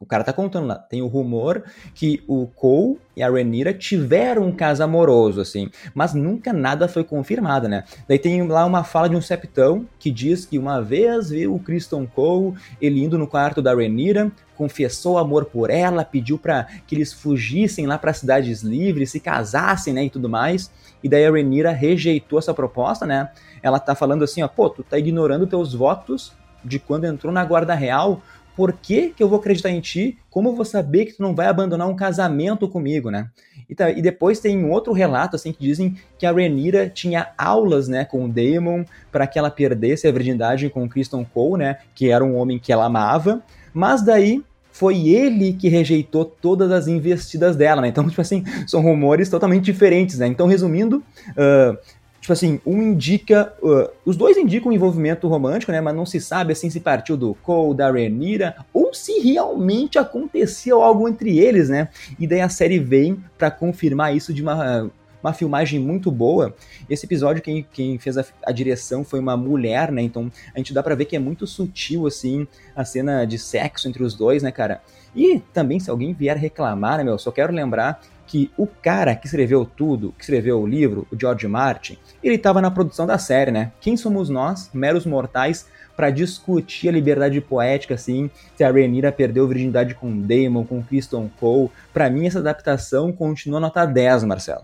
[0.01, 0.75] o cara tá contando lá.
[0.75, 5.69] Tem o rumor que o Cole e a Renira tiveram um caso amoroso, assim.
[5.93, 7.83] Mas nunca nada foi confirmado, né?
[8.07, 11.59] Daí tem lá uma fala de um septão que diz que uma vez viu o
[11.59, 16.95] Kristen Cole, ele indo no quarto da Renira, confessou amor por ela, pediu para que
[16.95, 20.71] eles fugissem lá para cidades livres, se casassem, né, e tudo mais.
[21.03, 23.29] E daí a Renira rejeitou essa proposta, né?
[23.61, 26.33] Ela tá falando assim, ó, pô, tu tá ignorando teus votos
[26.63, 28.21] de quando entrou na guarda real
[28.55, 30.17] por que, que eu vou acreditar em ti?
[30.29, 33.29] Como eu vou saber que tu não vai abandonar um casamento comigo, né?
[33.69, 37.29] E, tá, e depois tem um outro relato, assim, que dizem que a Renira tinha
[37.37, 41.63] aulas, né, com o Daemon para que ela perdesse a virgindade com o Kristen Cole,
[41.63, 43.41] né, que era um homem que ela amava.
[43.73, 47.87] Mas daí foi ele que rejeitou todas as investidas dela, né?
[47.87, 50.27] Então, tipo assim, são rumores totalmente diferentes, né?
[50.27, 51.77] Então, resumindo, uh,
[52.21, 53.51] Tipo assim, um indica.
[53.61, 55.81] Uh, os dois indicam um envolvimento romântico, né?
[55.81, 60.83] Mas não se sabe assim se partiu do Cole, da Renira, ou se realmente aconteceu
[60.83, 61.89] algo entre eles, né?
[62.19, 64.91] E daí a série vem para confirmar isso de uma,
[65.23, 66.55] uma filmagem muito boa.
[66.87, 70.03] Esse episódio, quem, quem fez a, a, direção foi uma mulher, né?
[70.03, 73.89] Então a gente dá pra ver que é muito sutil, assim, a cena de sexo
[73.89, 74.81] entre os dois, né, cara?
[75.15, 77.99] E também, se alguém vier reclamar, né, meu, só quero lembrar
[78.31, 82.61] que o cara que escreveu tudo, que escreveu o livro, o George Martin, ele estava
[82.61, 83.73] na produção da série, né?
[83.81, 85.67] Quem somos nós, meros mortais,
[85.97, 91.29] para discutir a liberdade poética, assim, se a Rhaenyra perdeu virgindade com Daemon, com Kristen
[91.41, 91.69] Cole?
[91.93, 94.63] Para mim, essa adaptação continua nota 10, Marcelo.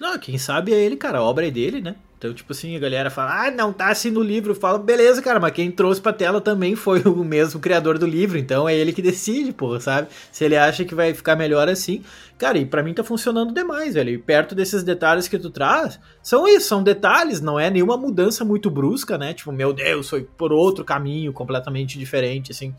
[0.00, 1.94] Não, quem sabe é ele, cara, a obra é dele, né?
[2.18, 4.52] Então, tipo assim, a galera fala, ah, não tá assim no livro.
[4.52, 8.36] Fala, beleza, cara, mas quem trouxe pra tela também foi o mesmo criador do livro.
[8.36, 10.08] Então é ele que decide, pô, sabe?
[10.32, 12.02] Se ele acha que vai ficar melhor assim.
[12.36, 14.10] Cara, e pra mim tá funcionando demais, velho.
[14.10, 18.44] E perto desses detalhes que tu traz, são isso, são detalhes, não é nenhuma mudança
[18.44, 19.32] muito brusca, né?
[19.32, 22.74] Tipo, meu Deus, foi por outro caminho completamente diferente, assim.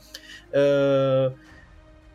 [0.52, 1.34] Uh...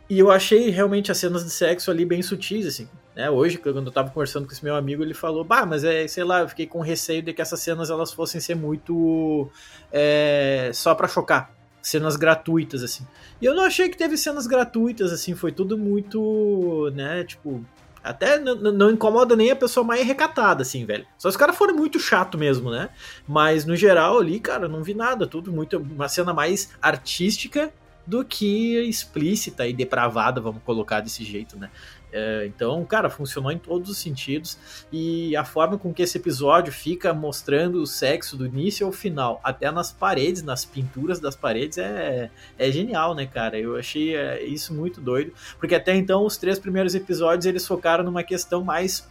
[0.09, 2.87] E eu achei realmente as cenas de sexo ali bem sutis, assim.
[3.15, 3.29] Né?
[3.29, 6.23] Hoje, quando eu tava conversando com esse meu amigo, ele falou, bah, mas é, sei
[6.23, 9.49] lá, eu fiquei com receio de que essas cenas elas fossem ser muito
[9.91, 11.51] é, só para chocar.
[11.81, 13.05] Cenas gratuitas, assim.
[13.41, 17.63] E eu não achei que teve cenas gratuitas, assim, foi tudo muito, né, tipo,
[18.03, 21.05] até não incomoda nem a pessoa mais recatada, assim, velho.
[21.17, 22.89] Só os caras foram muito chato mesmo, né?
[23.27, 25.25] Mas no geral ali, cara, não vi nada.
[25.25, 25.77] Tudo muito.
[25.77, 27.73] Uma cena mais artística
[28.05, 31.69] do que explícita e depravada, vamos colocar desse jeito, né?
[32.17, 34.57] É, então, cara, funcionou em todos os sentidos
[34.89, 39.41] e a forma com que esse episódio fica mostrando o sexo do início ao final,
[39.43, 43.59] até nas paredes, nas pinturas das paredes, é, é genial, né, cara?
[43.59, 48.05] Eu achei é, isso muito doido, porque até então os três primeiros episódios eles focaram
[48.05, 49.05] numa questão mais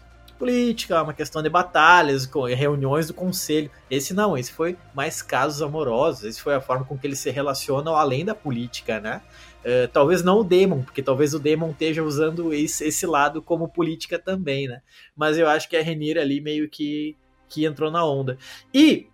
[0.45, 3.71] política, uma questão de batalhas, reuniões do conselho.
[3.91, 7.31] Esse não, esse foi mais casos amorosos, esse foi a forma com que eles se
[7.31, 9.23] relacionam além da política, né?
[9.65, 13.71] Uh, talvez não o Demon, porque talvez o Demon esteja usando esse, esse, lado como
[13.71, 14.83] política também, né?
[15.17, 17.17] Mas eu acho que a Renira ali meio que,
[17.49, 18.37] que entrou na onda.
[18.75, 19.07] E,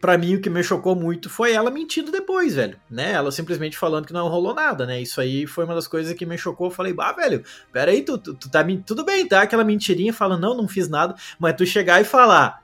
[0.00, 3.12] para mim, o que me chocou muito foi ela mentindo depois, velho, né?
[3.12, 5.00] Ela simplesmente falando que não rolou nada, né?
[5.00, 6.68] Isso aí foi uma das coisas que me chocou.
[6.68, 8.64] Eu falei, bah, velho, peraí, tu, tu, tu tá.
[8.86, 9.42] Tudo bem, tá?
[9.42, 12.62] Aquela mentirinha falando, não, não fiz nada, mas tu chegar e falar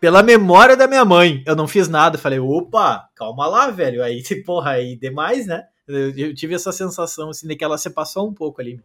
[0.00, 2.16] pela memória da minha mãe, eu não fiz nada.
[2.18, 4.02] falei, opa, calma lá, velho.
[4.02, 5.64] Aí, porra, aí demais, né?
[5.86, 8.80] Eu, eu tive essa sensação, assim, de que ela se passou um pouco ali.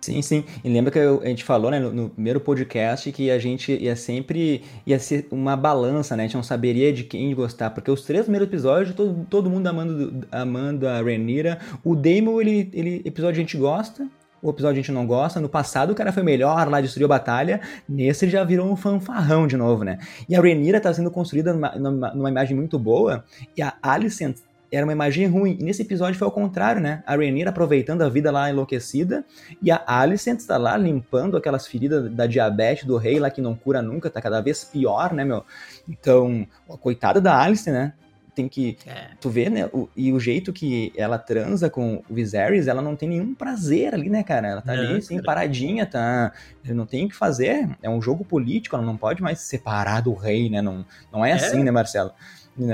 [0.00, 0.44] Sim, sim.
[0.64, 3.94] E lembra que a gente falou né, no, no, primeiro podcast que a gente ia
[3.94, 6.22] sempre ia ser uma balança, né?
[6.22, 9.66] A gente não saberia de quem gostar, porque os três primeiros episódios, todo, todo mundo
[9.66, 11.58] amando, amando a Rhaenyra.
[11.84, 14.08] O Daemon, ele, ele, episódio a gente gosta,
[14.42, 15.38] o episódio a gente não gosta.
[15.38, 17.60] No passado o cara foi melhor, lá destruiu a batalha.
[17.86, 19.98] Nesse ele já virou um fanfarrão de novo, né?
[20.26, 23.22] E a Rhaenyra tá sendo construída numa, numa, numa imagem muito boa.
[23.54, 24.38] E a Alicent
[24.70, 25.56] era uma imagem ruim.
[25.58, 27.02] E nesse episódio foi ao contrário, né?
[27.06, 29.24] A Rhaenyra aproveitando a vida lá enlouquecida
[29.62, 33.54] e a Alicent está lá limpando aquelas feridas da diabetes do rei lá que não
[33.54, 35.44] cura nunca, tá cada vez pior, né, meu?
[35.88, 37.92] Então, a coitada da Alicent, né?
[38.32, 38.78] Tem que.
[38.86, 39.08] É.
[39.20, 39.68] Tu vê, né?
[39.72, 43.92] O, e o jeito que ela transa com o Viserys, ela não tem nenhum prazer
[43.92, 44.46] ali, né, cara?
[44.46, 45.26] Ela tá ali, assim, cara.
[45.26, 46.32] paradinha, tá.
[46.64, 47.68] Não tem o que fazer.
[47.82, 50.62] É um jogo político, ela não pode mais se separar do rei, né?
[50.62, 51.34] Não, não é, é.
[51.34, 52.12] assim, né, Marcelo?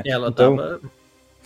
[0.05, 0.81] Ela então, tava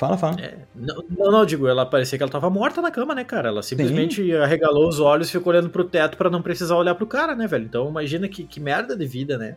[0.01, 0.41] Fala, fala.
[0.41, 3.51] É, não, não, digo, ela parecia que ela tava morta na cama, né, cara?
[3.51, 4.33] Ela simplesmente Sim.
[4.33, 7.47] arregalou os olhos e ficou olhando pro teto para não precisar olhar pro cara, né,
[7.47, 7.67] velho?
[7.67, 9.57] Então imagina que, que merda de vida, né?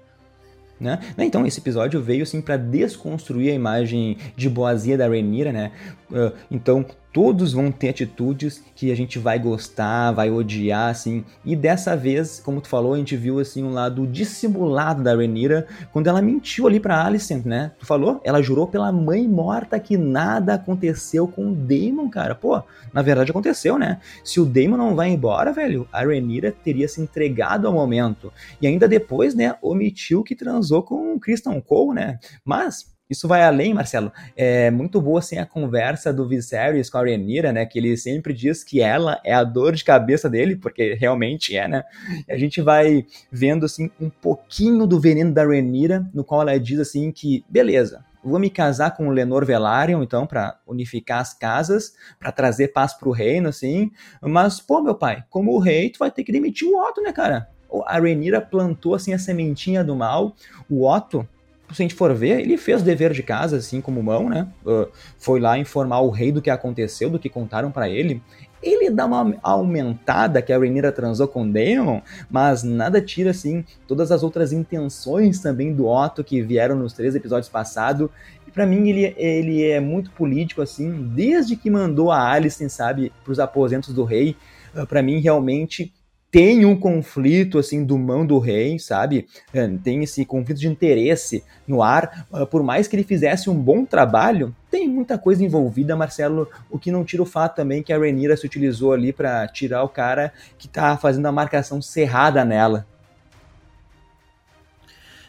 [0.77, 0.99] Né?
[1.17, 5.71] Então, esse episódio veio assim para desconstruir a imagem de boazia da Rhaenyra, né?
[6.11, 11.23] Uh, então, todos vão ter atitudes que a gente vai gostar, vai odiar, assim.
[11.45, 15.67] E dessa vez, como tu falou, a gente viu assim um lado dissimulado da Renira
[15.91, 17.71] quando ela mentiu ali para Alicent, né?
[17.79, 18.19] Tu falou?
[18.23, 22.33] Ela jurou pela mãe morta que nada aconteceu com o Daemon, cara.
[22.33, 23.99] Pô, na verdade aconteceu, né?
[24.23, 28.33] Se o Daemon não vai embora, velho, a Renira teria se entregado ao momento.
[28.59, 32.19] E ainda depois, né, omitiu que transou com o Kristen Cole, né?
[32.43, 34.11] Mas isso vai além, Marcelo.
[34.35, 37.65] É muito boa assim a conversa do Viserys com a Rhaenyra, né?
[37.65, 41.67] Que ele sempre diz que ela é a dor de cabeça dele, porque realmente é,
[41.67, 41.83] né?
[42.29, 46.79] A gente vai vendo assim um pouquinho do veneno da Rhaenyra, no qual ela diz
[46.79, 51.93] assim que beleza, vou me casar com o Lenor Velaryon, então, para unificar as casas,
[52.19, 53.91] para trazer paz pro reino, assim.
[54.21, 57.11] Mas, pô, meu pai, como o rei, tu vai ter que demitir o Otto, né,
[57.11, 57.49] cara?
[57.85, 60.35] A Rhaenyra plantou, assim, a sementinha do mal.
[60.69, 61.27] O Otto,
[61.73, 64.47] se a gente for ver, ele fez o dever de casa, assim como mão, né?
[64.65, 68.21] Uh, foi lá informar o rei do que aconteceu, do que contaram para ele.
[68.61, 74.11] Ele dá uma aumentada que a Rhaenyra transou com Daemon, mas nada tira, assim, todas
[74.11, 78.09] as outras intenções também do Otto que vieram nos três episódios passados.
[78.47, 83.11] E para mim ele, ele é muito político, assim, desde que mandou a Alicent, sabe,
[83.25, 84.37] pros aposentos do rei.
[84.73, 85.93] Uh, para mim, realmente,
[86.33, 89.27] tem um conflito assim do mão do rei, sabe?
[89.53, 92.25] É, tem esse conflito de interesse no ar.
[92.33, 96.49] Ah, por mais que ele fizesse um bom trabalho, tem muita coisa envolvida, Marcelo.
[96.71, 99.83] O que não tira o fato também que a Renira se utilizou ali para tirar
[99.83, 102.87] o cara que tá fazendo a marcação cerrada nela.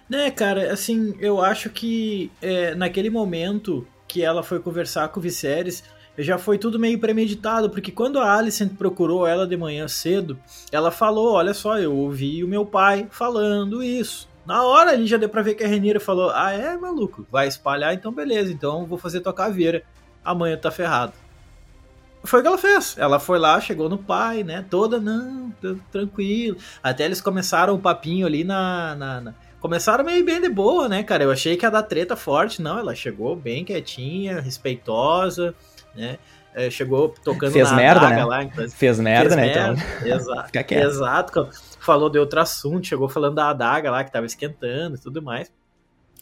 [0.09, 5.23] Né, cara, assim, eu acho que é, naquele momento que ela foi conversar com o
[5.23, 5.85] Viserys,
[6.23, 10.39] já foi tudo meio premeditado, porque quando a Alicent procurou ela de manhã cedo,
[10.71, 14.29] ela falou: Olha só, eu ouvi o meu pai falando isso.
[14.47, 17.49] Na hora ali já deu pra ver que a Renira falou: Ah, é, maluco, vai
[17.49, 19.83] espalhar, então beleza, então vou fazer tua caveira.
[20.25, 21.13] Amanhã tá ferrado.
[22.23, 22.97] Foi o que ela fez.
[22.97, 24.65] Ela foi lá, chegou no pai, né?
[24.71, 25.53] Toda, não,
[25.93, 26.57] tranquilo.
[26.83, 31.03] Até eles começaram o papinho ali na, na, na começaram meio bem de boa, né,
[31.03, 31.25] cara?
[31.25, 32.63] Eu achei que ia dar treta forte.
[32.63, 35.55] Não, ela chegou bem quietinha, respeitosa
[35.97, 36.19] né?
[36.55, 38.25] É, chegou tocando Fez na merda, né?
[38.25, 38.43] lá.
[38.45, 39.55] Então, fez merda, fez né?
[39.55, 40.07] Merda, então.
[40.15, 40.75] Exato.
[40.75, 41.49] exato.
[41.81, 45.51] Falou de outro assunto, chegou falando da adaga lá que tava esquentando e tudo mais.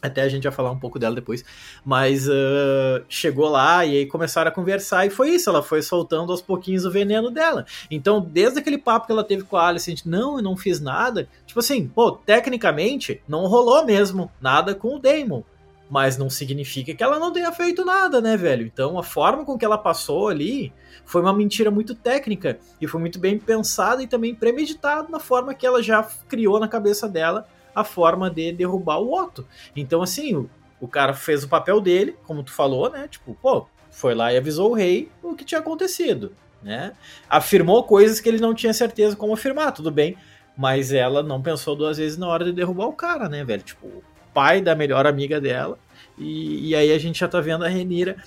[0.01, 1.45] Até a gente vai falar um pouco dela depois.
[1.85, 5.49] Mas uh, chegou lá e aí começaram a conversar e foi isso.
[5.49, 7.65] Ela foi soltando aos pouquinhos o veneno dela.
[7.89, 10.57] Então, desde aquele papo que ela teve com a Alice, a gente, não, eu não
[10.57, 11.29] fiz nada.
[11.45, 15.43] Tipo assim, pô, tecnicamente não rolou mesmo nada com o Damon
[15.89, 18.65] mas não significa que ela não tenha feito nada, né, velho?
[18.65, 20.73] Então a forma com que ela passou ali
[21.05, 25.53] foi uma mentira muito técnica e foi muito bem pensada e também premeditada na forma
[25.53, 29.47] que ela já criou na cabeça dela a forma de derrubar o Otto.
[29.75, 33.07] Então, assim, o, o cara fez o papel dele, como tu falou, né?
[33.07, 36.93] Tipo, pô, foi lá e avisou o rei o que tinha acontecido, né?
[37.29, 40.17] Afirmou coisas que ele não tinha certeza como afirmar, tudo bem,
[40.57, 43.63] mas ela não pensou duas vezes na hora de derrubar o cara, né, velho?
[43.63, 45.77] Tipo, pai da melhor amiga dela.
[46.17, 48.17] E, e aí a gente já tá vendo a Renira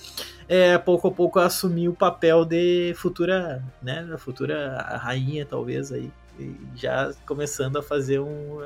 [0.47, 6.09] é, pouco a pouco assumir o papel de futura, né, futura rainha, talvez, aí.
[6.75, 8.61] já começando a fazer um.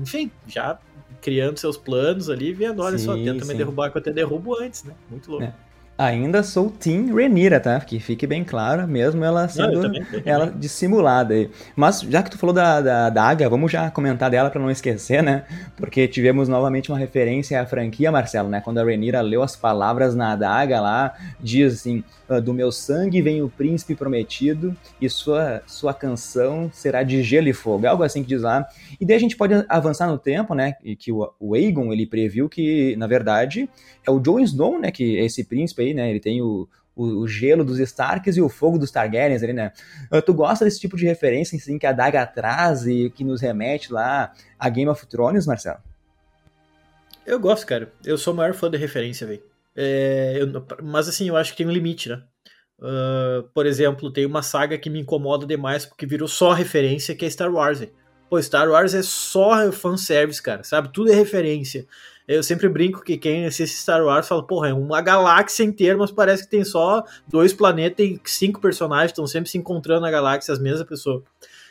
[0.00, 0.78] Enfim, já
[1.20, 3.52] criando seus planos ali, vendo, olha sim, só, tenta sim.
[3.52, 4.94] me derrubar que eu até derrubo antes, né?
[5.10, 5.44] Muito louco.
[5.44, 5.54] É.
[5.98, 7.80] Ainda sou Team Renira, tá?
[7.80, 9.94] Que fique bem claro, mesmo ela sendo não,
[10.26, 11.50] ela dissimulada aí.
[11.74, 14.70] Mas já que tu falou da, da, da Aga, vamos já comentar dela para não
[14.70, 15.44] esquecer, né?
[15.74, 18.60] Porque tivemos novamente uma referência à franquia, Marcelo, né?
[18.60, 23.22] Quando a Renira leu as palavras na adaga lá, diz assim: ah, do meu sangue
[23.22, 27.86] vem o príncipe prometido e sua, sua canção será de gelo e fogo.
[27.86, 28.66] Algo assim que diz lá.
[29.00, 30.74] E daí a gente pode avançar no tempo, né?
[30.82, 33.68] E que o, o Aegon, ele previu que, na verdade,
[34.04, 34.90] é o Jon Snow, né?
[34.90, 36.10] Que é esse príncipe aí, né?
[36.10, 39.72] Ele tem o, o, o, gelo dos Starks e o fogo dos Targaryens ali, né?
[40.10, 43.40] Ah, tu gosta desse tipo de referência, assim, que a Daga traz e que nos
[43.40, 45.78] remete lá a Game of Thrones, Marcelo?
[47.26, 47.92] Eu gosto, cara.
[48.04, 49.42] Eu sou o maior fã de referência, velho.
[49.74, 50.40] É,
[50.82, 52.22] mas assim, eu acho que tem um limite, né?
[52.78, 57.24] Uh, por exemplo, tem uma saga que me incomoda demais porque virou só referência, que
[57.24, 57.80] é Star Wars.
[57.80, 57.92] Véio.
[58.28, 60.92] Pô, Star Wars é só fanservice, cara, sabe?
[60.92, 61.86] Tudo é referência.
[62.26, 66.10] Eu sempre brinco que quem assiste Star Wars fala, porra, é uma galáxia inteira, mas
[66.10, 70.52] parece que tem só dois planetas e cinco personagens, estão sempre se encontrando na galáxia,
[70.52, 71.22] as mesmas pessoas.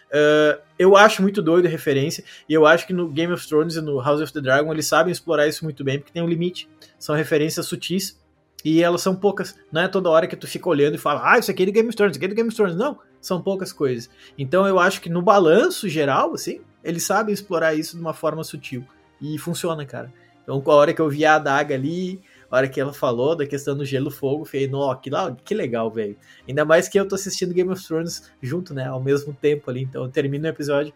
[0.07, 3.75] Uh, eu acho muito doido a referência, e eu acho que no Game of Thrones
[3.75, 6.27] e no House of the Dragon eles sabem explorar isso muito bem, porque tem um
[6.27, 6.69] limite.
[6.97, 8.17] São referências sutis,
[8.63, 9.55] e elas são poucas.
[9.71, 11.71] Não é toda hora que tu fica olhando e fala, ah, isso aqui é do
[11.71, 12.75] Game of Thrones, isso aqui é do Game of Thrones.
[12.75, 14.09] Não, são poucas coisas.
[14.37, 18.43] Então eu acho que no balanço geral, assim, eles sabem explorar isso de uma forma
[18.43, 18.83] sutil.
[19.21, 20.11] E funciona, cara.
[20.45, 23.45] Então, a hora que eu vi a adaga ali, a hora que ela falou da
[23.45, 25.09] questão do gelo-fogo, falei, nó, que,
[25.43, 26.15] que legal, velho.
[26.47, 29.81] Ainda mais que eu tô assistindo Game of Thrones junto, né, ao mesmo tempo ali.
[29.81, 30.93] Então, eu termino o episódio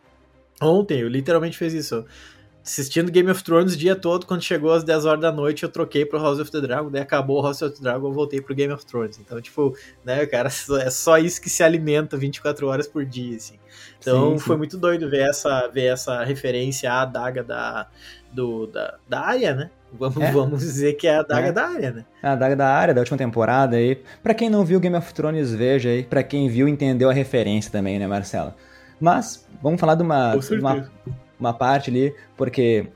[0.62, 2.06] ontem, eu literalmente fiz isso
[2.64, 5.70] assistindo Game of Thrones o dia todo, quando chegou às 10 horas da noite, eu
[5.70, 8.42] troquei pro House of the Dragon, daí acabou o House of the Dragon, eu voltei
[8.42, 9.20] pro Game of Thrones.
[9.20, 10.50] Então, tipo, né, cara,
[10.82, 13.60] é só isso que se alimenta 24 horas por dia, assim.
[14.00, 14.44] Então, sim, sim.
[14.44, 17.88] foi muito doido ver essa, ver essa referência à adaga da,
[18.32, 19.72] do, da, da área, né?
[19.92, 20.32] Vamos, é.
[20.32, 21.52] vamos dizer que é a adaga é.
[21.52, 22.06] da área, né?
[22.22, 24.02] É a adaga da área da última temporada aí.
[24.22, 26.04] Pra quem não viu Game of Thrones, veja aí.
[26.04, 28.54] Pra quem viu, entendeu a referência também, né, Marcelo?
[29.00, 30.90] Mas, vamos falar de uma, de uma
[31.40, 32.88] uma parte ali, porque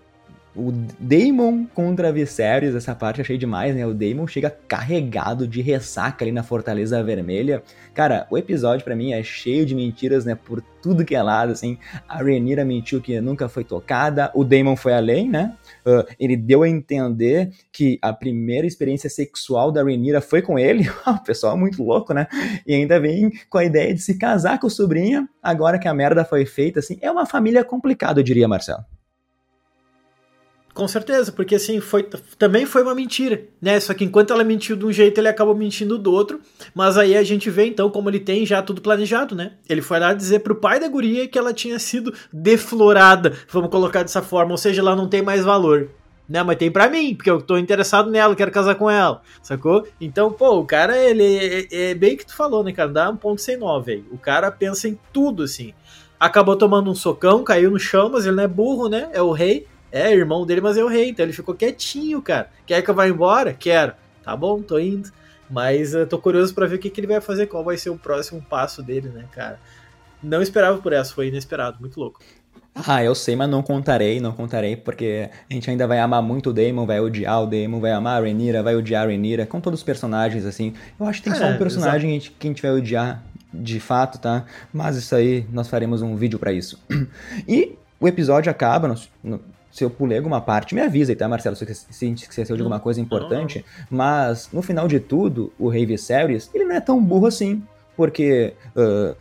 [0.55, 3.85] o Daemon contra Viserys, essa parte achei demais, né?
[3.85, 7.63] O Daemon chega carregado de ressaca ali na Fortaleza Vermelha.
[7.93, 10.35] Cara, o episódio para mim é cheio de mentiras, né?
[10.35, 11.77] Por tudo que é lado, assim.
[12.07, 15.55] A Rhaenyra mentiu que nunca foi tocada, o Daemon foi além, né?
[15.85, 20.87] Uh, ele deu a entender que a primeira experiência sexual da Rhaenyra foi com ele.
[21.07, 22.27] o pessoal é muito louco, né?
[22.67, 25.93] E ainda vem com a ideia de se casar com a sobrinha, agora que a
[25.93, 26.99] merda foi feita, assim.
[27.01, 28.83] É uma família complicada, eu diria, Marcelo.
[30.73, 32.01] Com certeza, porque assim, foi,
[32.37, 33.79] também foi uma mentira, né?
[33.79, 36.41] Só que enquanto ela mentiu de um jeito, ele acabou mentindo do outro.
[36.73, 39.53] Mas aí a gente vê então como ele tem já tudo planejado, né?
[39.69, 44.01] Ele foi lá dizer pro pai da guria que ela tinha sido deflorada, vamos colocar
[44.01, 45.89] dessa forma, ou seja, ela não tem mais valor.
[46.27, 49.85] Né, mas tem pra mim, porque eu tô interessado nela, quero casar com ela, sacou?
[49.99, 52.89] Então, pô, o cara, ele é, é bem que tu falou, né, cara?
[52.89, 54.05] Dá um ponto sem nó, velho.
[54.09, 55.73] O cara pensa em tudo, assim.
[56.17, 59.09] Acabou tomando um socão, caiu no chão, mas ele não é burro, né?
[59.11, 62.49] É o rei é irmão dele, mas é o rei, então ele ficou quietinho, cara.
[62.65, 63.53] Quer que eu vá embora?
[63.53, 63.93] Quero.
[64.23, 65.11] Tá bom, tô indo.
[65.47, 67.91] Mas eu tô curioso para ver o que, que ele vai fazer, qual vai ser
[67.91, 69.59] o próximo passo dele, né, cara?
[70.21, 72.19] Não esperava por essa, foi inesperado, muito louco.
[72.73, 76.49] Ah, eu sei, mas não contarei, não contarei, porque a gente ainda vai amar muito
[76.49, 79.61] o Damon, vai odiar o Damon, vai amar a Renira, vai odiar a Renira, com
[79.61, 80.73] todos os personagens, assim.
[80.99, 84.17] Eu acho que tem é, só um personagem que a gente vai odiar de fato,
[84.17, 84.45] tá?
[84.73, 86.81] Mas isso aí, nós faremos um vídeo para isso.
[87.47, 89.39] E o episódio acaba, no,
[89.73, 91.55] se eu pulei alguma parte, me avisa tá, Marcelo?
[91.55, 93.65] Se você esqueceu de alguma coisa importante.
[93.89, 97.63] Mas, no final de tudo, o Rei Viserys, ele não é tão burro assim.
[97.97, 99.15] Porque, uh,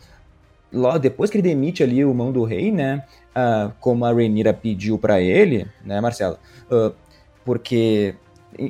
[0.71, 3.03] logo depois que ele demite ali o mão do rei, né?
[3.35, 6.37] Uh, como a Rhaenyra pediu para ele, né, Marcelo?
[6.71, 6.93] Uh,
[7.43, 8.13] porque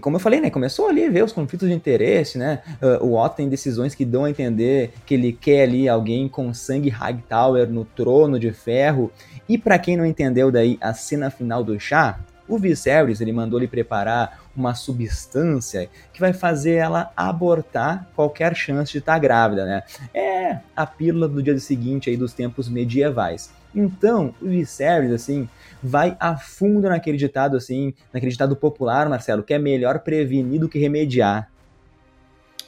[0.02, 3.18] como eu falei, né, começou ali a ver os conflitos de interesse, né, uh, o
[3.18, 7.70] Otto tem decisões que dão a entender que ele quer ali alguém com sangue Hightower
[7.70, 9.12] no trono de ferro,
[9.48, 13.60] e para quem não entendeu daí a cena final do chá, o Viserys ele mandou
[13.60, 19.66] lhe preparar uma substância que vai fazer ela abortar qualquer chance de estar tá grávida,
[19.66, 19.84] né?
[20.14, 23.52] É a pílula do dia seguinte aí dos tempos medievais.
[23.76, 25.50] Então, o Viserys, assim,
[25.82, 30.70] vai a fundo naquele ditado, assim, naquele ditado popular, Marcelo, que é melhor prevenir do
[30.70, 31.50] que remediar.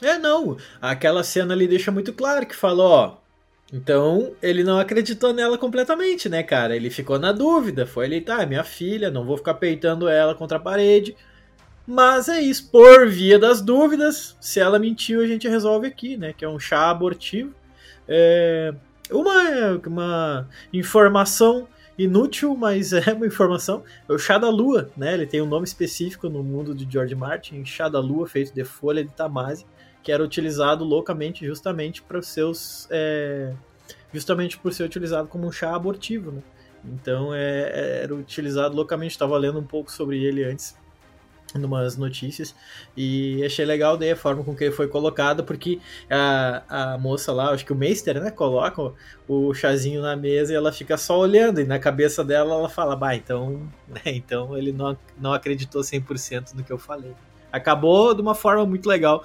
[0.02, 0.56] É, não.
[0.80, 3.16] Aquela cena ali deixa muito claro que falou, ó,
[3.72, 6.76] então, ele não acreditou nela completamente, né, cara?
[6.76, 7.86] Ele ficou na dúvida.
[7.86, 11.16] Foi ele, tá, é minha filha, não vou ficar peitando ela contra a parede.
[11.86, 16.32] Mas é isso, por via das dúvidas, se ela mentiu, a gente resolve aqui, né?
[16.32, 17.54] Que é um chá abortivo.
[18.08, 18.74] É
[19.10, 23.82] uma, uma informação inútil, mas é uma informação.
[24.08, 25.14] É o chá da lua, né?
[25.14, 28.64] Ele tem um nome específico no mundo de George Martin, chá da lua feito de
[28.64, 29.66] folha de tamase,
[30.02, 33.52] que era utilizado loucamente justamente para seus é,
[34.12, 36.42] justamente por ser utilizado como um chá abortivo, né?
[36.84, 39.12] Então é, é era utilizado loucamente.
[39.12, 40.76] Estava lendo um pouco sobre ele antes
[41.58, 42.54] numas notícias
[42.96, 45.78] e achei legal daí a forma com que ele foi colocado porque
[46.10, 48.92] a, a moça lá, acho que o Meister, né, coloca
[49.28, 52.96] o, chazinho na mesa e ela fica só olhando e na cabeça dela ela fala,
[52.96, 57.12] bah, então, né, então ele não, não acreditou 100% no que eu falei.
[57.52, 59.24] Acabou de uma forma muito legal,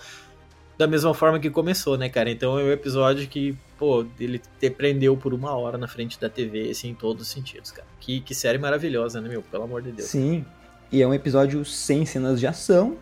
[0.81, 2.31] da mesma forma que começou, né, cara?
[2.31, 6.27] Então é um episódio que, pô, ele te prendeu por uma hora na frente da
[6.27, 7.87] TV, assim, em todos os sentidos, cara.
[7.99, 9.43] Que, que série maravilhosa, né, meu?
[9.43, 10.09] Pelo amor de Deus.
[10.09, 10.43] Sim,
[10.91, 12.97] e é um episódio sem cenas de ação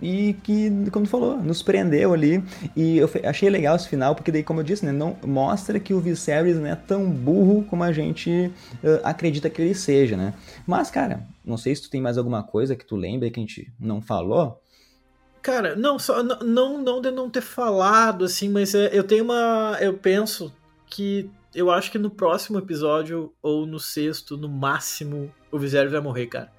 [0.00, 2.42] e que, como tu falou, nos prendeu ali.
[2.74, 5.94] E eu achei legal esse final, porque daí, como eu disse, né, não mostra que
[5.94, 10.34] o Viserys não é tão burro como a gente uh, acredita que ele seja, né?
[10.66, 13.42] Mas, cara, não sei se tu tem mais alguma coisa que tu lembra que a
[13.42, 14.60] gente não falou.
[15.42, 19.78] Cara, não, só não, não de não ter falado, assim, mas é, eu tenho uma.
[19.80, 20.52] Eu penso
[20.88, 26.00] que eu acho que no próximo episódio, ou no sexto, no máximo, o Viserys vai
[26.00, 26.55] morrer, cara.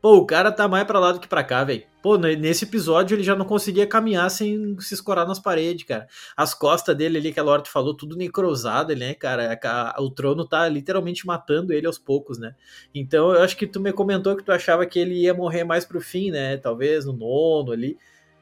[0.00, 1.82] Pô, o cara tá mais pra lá do que pra cá, velho.
[2.02, 6.06] Pô, nesse episódio ele já não conseguia caminhar sem se escorar nas paredes, cara.
[6.34, 9.94] As costas dele ali, que a Lorde falou, tudo necrosado, né, cara?
[9.98, 12.54] O trono tá literalmente matando ele aos poucos, né?
[12.94, 15.84] Então eu acho que tu me comentou que tu achava que ele ia morrer mais
[15.84, 16.56] pro fim, né?
[16.56, 17.98] Talvez no nono ali.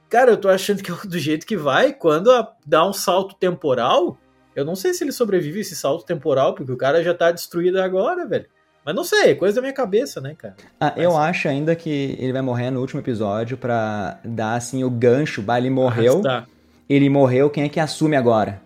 [0.09, 2.30] Cara, eu tô achando que do jeito que vai, quando
[2.64, 4.16] dá um salto temporal,
[4.54, 7.80] eu não sei se ele sobrevive esse salto temporal, porque o cara já tá destruído
[7.80, 8.46] agora, velho.
[8.89, 10.57] Mas não sei, é coisa da minha cabeça, né, cara?
[10.80, 11.05] Ah, Mas...
[11.05, 15.43] eu acho ainda que ele vai morrer no último episódio pra dar, assim, o gancho.
[15.43, 16.22] Bah, ele morreu.
[16.89, 18.62] Ele morreu, quem é que assume agora?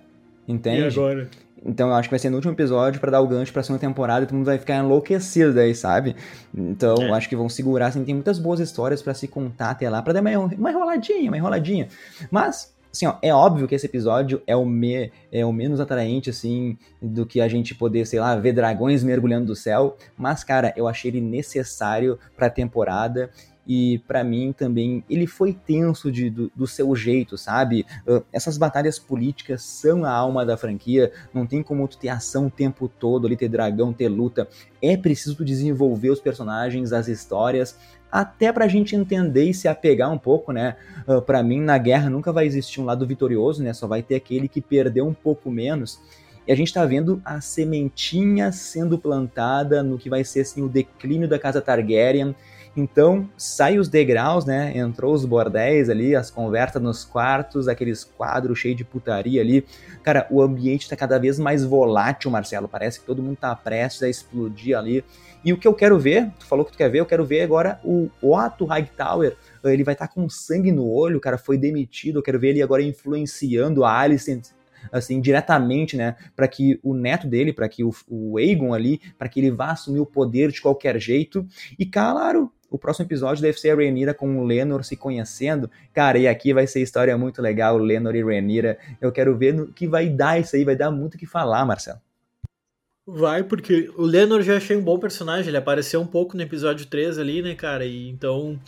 [0.47, 0.83] Entende?
[0.83, 1.29] E agora?
[1.67, 3.81] Então eu acho que vai ser no último episódio para dar o gancho pra segunda
[3.81, 6.15] temporada e todo mundo vai ficar enlouquecido daí, sabe?
[6.55, 7.09] Então é.
[7.09, 10.03] eu acho que vão segurar, assim, tem muitas boas histórias para se contar até lá,
[10.03, 11.89] pra dar uma enroladinha, uma enroladinha.
[12.31, 16.29] Mas assim, ó, é óbvio que esse episódio é o, me, é o menos atraente,
[16.29, 19.97] assim, do que a gente poder, sei lá, ver dragões mergulhando do céu.
[20.17, 23.31] Mas, cara, eu achei ele necessário pra temporada.
[23.65, 27.87] E para mim também ele foi tenso de, do, do, seu jeito, sabe?
[28.33, 31.13] Essas batalhas políticas são a alma da franquia.
[31.33, 34.49] Não tem como tu ter ação o tempo todo ali, ter dragão, ter luta.
[34.83, 37.79] É preciso desenvolver os personagens, as histórias
[38.13, 40.77] até pra gente entender e se apegar um pouco, né?
[41.09, 43.73] Uh, para mim, na guerra nunca vai existir um lado vitorioso, né?
[43.73, 45.99] Só vai ter aquele que perdeu um pouco menos.
[46.47, 50.69] E a gente está vendo a sementinha sendo plantada no que vai ser assim, o
[50.69, 52.35] declínio da casa Targaryen.
[52.75, 54.73] Então, sai os degraus, né?
[54.77, 59.67] Entrou os bordéis ali, as conversas nos quartos, aqueles quadros cheios de putaria ali.
[60.03, 62.67] Cara, o ambiente está cada vez mais volátil, Marcelo.
[62.67, 65.05] Parece que todo mundo está prestes a explodir ali.
[65.45, 67.43] E o que eu quero ver, tu falou que tu quer ver, eu quero ver
[67.43, 69.37] agora o Otto Hightower.
[69.65, 72.21] Ele vai estar tá com sangue no olho, o cara foi demitido.
[72.21, 74.47] Eu quero ver ele agora influenciando a Alicent
[74.91, 79.29] assim diretamente, né, para que o neto dele, para que o, o Aegon ali, para
[79.29, 81.47] que ele vá assumir o poder de qualquer jeito.
[81.79, 85.71] E claro, o próximo episódio deve ser a Rhaenyra com o Lenor se conhecendo.
[85.93, 88.79] Cara, e aqui vai ser história muito legal, Lenor e Rhaenyra.
[88.99, 91.67] Eu quero ver no que vai dar isso aí, vai dar muito o que falar,
[91.67, 92.01] Marcelo.
[93.07, 96.87] Vai, porque o Lenor já achei um bom personagem, ele apareceu um pouco no episódio
[96.87, 97.85] 3 ali, né, cara?
[97.85, 98.59] E então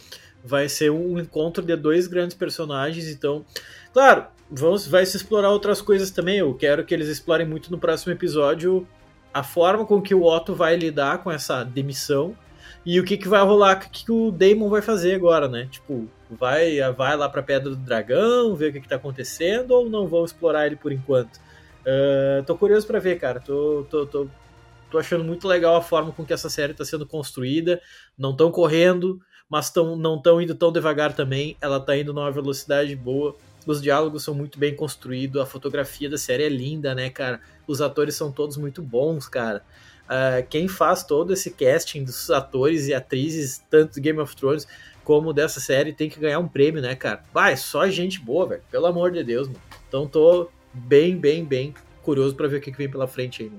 [0.44, 3.42] vai ser um encontro de dois grandes personagens, então,
[3.90, 6.38] claro, vamos, vai se explorar outras coisas também.
[6.38, 8.86] Eu quero que eles explorem muito no próximo episódio
[9.32, 12.36] a forma com que o Otto vai lidar com essa demissão
[12.86, 15.68] e o que, que vai rolar, o que, que o Damon vai fazer agora, né?
[15.70, 19.88] Tipo, vai, vai lá pra Pedra do Dragão, ver o que, que tá acontecendo ou
[19.88, 21.40] não vão explorar ele por enquanto?
[21.84, 23.40] Uh, tô curioso para ver, cara.
[23.40, 24.28] Tô, tô, tô,
[24.90, 27.80] tô achando muito legal a forma com que essa série está sendo construída.
[28.18, 31.56] Não estão correndo, mas tão, não estão indo tão devagar também.
[31.60, 33.36] Ela está indo numa velocidade boa.
[33.66, 35.40] Os diálogos são muito bem construídos.
[35.40, 37.40] A fotografia da série é linda, né, cara?
[37.66, 39.62] Os atores são todos muito bons, cara.
[40.04, 44.66] Uh, quem faz todo esse casting dos atores e atrizes, tanto do Game of Thrones
[45.02, 47.22] como dessa série, tem que ganhar um prêmio, né, cara?
[47.32, 48.62] Vai, só gente boa, velho.
[48.70, 49.60] Pelo amor de Deus, mano.
[49.88, 53.52] Então tô bem, bem, bem curioso para ver o que, vem pela frente aí.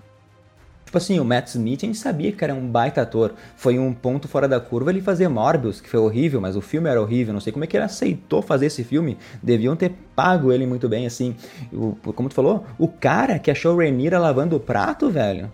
[0.86, 3.34] Tipo assim, o Matt Smith a gente sabia que era um baita ator.
[3.56, 6.90] Foi um ponto fora da curva ele fazer Morbius, que foi horrível, mas o filme
[6.90, 7.34] era horrível.
[7.34, 9.18] Não sei como é que ele aceitou fazer esse filme.
[9.42, 11.36] Deviam ter pago ele muito bem, assim.
[11.74, 15.52] O, como tu falou, o cara que achou Renira lavando o prato, velho.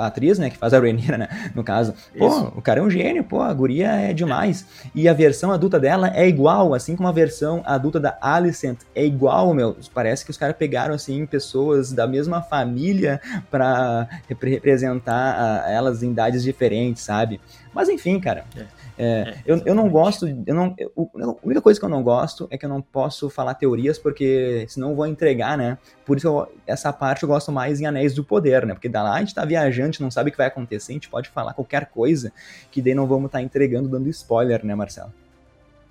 [0.00, 1.94] A atriz, né, que faz a Rhaenyra, né, no caso.
[2.16, 2.52] Pô, Isso.
[2.56, 4.66] o cara é um gênio, pô, a guria é demais.
[4.94, 9.04] E a versão adulta dela é igual, assim como a versão adulta da Alicent é
[9.04, 9.76] igual, meu.
[9.94, 13.20] Parece que os caras pegaram, assim, pessoas da mesma família
[13.50, 17.40] pra representar elas em idades diferentes, sabe?
[17.72, 18.44] Mas enfim, cara.
[18.56, 18.66] É.
[18.98, 22.02] É, é, eu, eu não gosto, eu não, eu, a única coisa que eu não
[22.02, 25.78] gosto é que eu não posso falar teorias porque senão eu vou entregar, né?
[26.04, 28.74] Por isso eu, essa parte eu gosto mais em Anéis do Poder, né?
[28.74, 31.08] Porque da lá a gente tá viajante, não sabe o que vai acontecer, a gente
[31.08, 32.30] pode falar qualquer coisa
[32.70, 35.12] que daí não vamos estar tá entregando dando spoiler, né, Marcelo?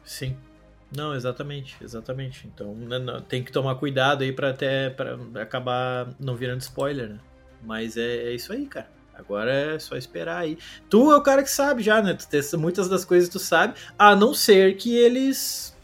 [0.03, 0.35] Sim.
[0.95, 2.47] Não, exatamente, exatamente.
[2.47, 2.75] Então
[3.27, 7.19] tem que tomar cuidado aí para até para acabar não virando spoiler, né?
[7.63, 8.98] Mas é, é isso aí, cara.
[9.19, 10.57] Agora é só esperar aí.
[10.89, 12.13] Tu é o cara que sabe já, né?
[12.13, 15.75] Tu testa muitas das coisas tu sabe, a não ser que eles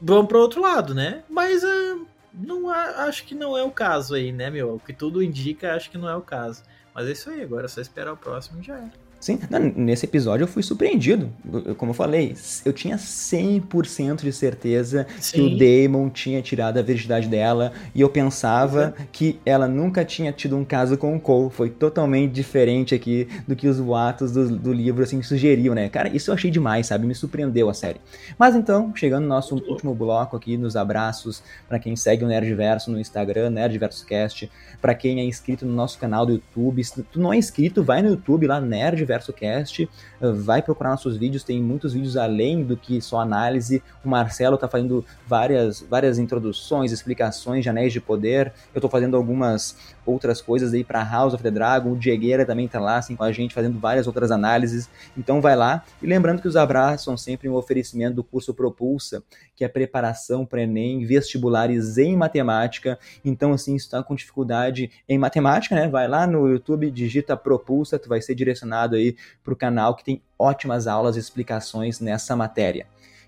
[0.00, 1.22] vão para outro lado, né?
[1.28, 1.96] Mas é,
[2.32, 4.74] não acho que não é o caso aí, né, meu?
[4.74, 6.62] O que tudo indica, acho que não é o caso.
[6.94, 9.03] Mas é isso aí, agora é só esperar o próximo e já era.
[9.24, 9.38] Sim,
[9.74, 11.32] nesse episódio eu fui surpreendido.
[11.78, 15.32] Como eu falei, eu tinha 100% de certeza Sim.
[15.32, 15.58] que o
[15.88, 20.62] Damon tinha tirado a virgindade dela e eu pensava que ela nunca tinha tido um
[20.62, 21.48] caso com o Cole.
[21.48, 25.88] Foi totalmente diferente aqui do que os boatos do, do livro assim sugeriam, né?
[25.88, 27.06] Cara, isso eu achei demais, sabe?
[27.06, 28.02] Me surpreendeu a série.
[28.38, 32.90] Mas então, chegando no nosso último bloco aqui, nos abraços, para quem segue o Nerdverso
[32.90, 34.50] no Instagram, Nerdversocast,
[34.82, 36.84] para quem é inscrito no nosso canal do YouTube.
[36.84, 39.88] Se tu não é inscrito, vai no YouTube lá, Nerdverso VersoCast,
[40.20, 43.82] eh, vai procurar nossos vídeos, tem muitos vídeos além do que só análise.
[44.04, 48.52] O Marcelo está fazendo várias, várias introduções, explicações de Anéis de Poder.
[48.74, 51.92] Eu estou fazendo algumas outras coisas aí para House of the Dragon.
[51.92, 54.88] O Diegueira também está lá assim, com a gente fazendo várias outras análises.
[55.16, 55.84] Então vai lá.
[56.02, 59.22] E lembrando que os abraços são sempre um oferecimento do curso Propulsa,
[59.56, 62.98] que é preparação para Enem, vestibulares em matemática.
[63.24, 65.88] Então, assim, está com dificuldade em matemática, né?
[65.88, 69.03] Vai lá no YouTube, digita Propulsa, tu vai ser direcionado aí
[69.42, 72.86] para o canal que tem ótimas aulas e explicações nessa matéria.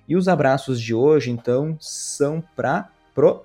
[0.09, 3.45] E os abraços de hoje, então, são para pro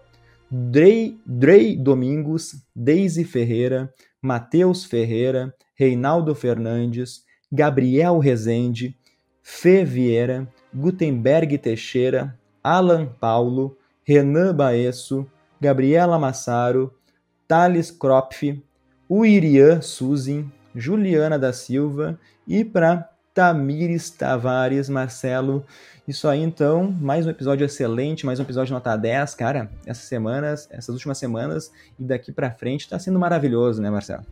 [0.49, 8.95] Drey, Drey Domingos, Deise Ferreira, Matheus Ferreira, Reinaldo Fernandes, Gabriel Rezende,
[9.41, 15.25] Fê Vieira, Gutenberg Teixeira, Alan Paulo, Renan Baesso,
[15.59, 16.93] Gabriela Massaro,
[17.47, 18.61] Thales Kropf,
[19.09, 25.65] Uirian Suzin, Juliana da Silva e para Tamires Tavares Marcelo.
[26.07, 29.71] Isso aí então, mais um episódio excelente, mais um episódio nota 10, cara.
[29.85, 34.25] Essas semanas, essas últimas semanas e daqui para frente tá sendo maravilhoso, né, Marcelo?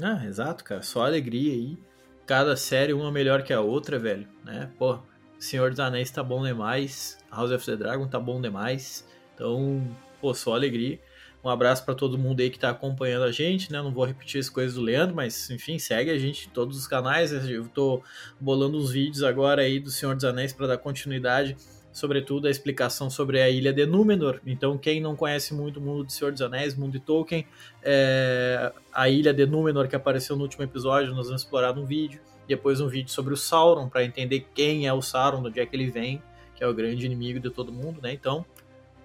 [0.00, 0.82] Ah, exato, cara.
[0.82, 1.78] Só alegria aí.
[2.26, 4.70] Cada série uma melhor que a outra, velho, né?
[4.78, 4.98] Pô,
[5.38, 9.04] Senhor dos Anéis tá bom demais, House of the Dragon tá bom demais.
[9.34, 9.82] Então,
[10.20, 11.00] pô, só alegria.
[11.42, 13.80] Um abraço para todo mundo aí que está acompanhando a gente, né?
[13.80, 16.86] Não vou repetir as coisas do Leandro, mas enfim, segue a gente em todos os
[16.86, 17.32] canais.
[17.32, 18.04] Eu estou
[18.38, 21.56] bolando uns vídeos agora aí do Senhor dos Anéis para dar continuidade,
[21.92, 24.38] sobretudo a explicação sobre a ilha de Númenor.
[24.46, 27.46] Então, quem não conhece muito o mundo do Senhor dos Anéis, mundo de Tolkien,
[27.82, 28.70] é...
[28.92, 32.20] a ilha de Númenor que apareceu no último episódio, nós vamos explorar num vídeo.
[32.46, 35.64] Depois um vídeo sobre o Sauron, para entender quem é o Sauron, de onde é
[35.64, 36.22] que ele vem,
[36.54, 38.12] que é o grande inimigo de todo mundo, né?
[38.12, 38.44] Então,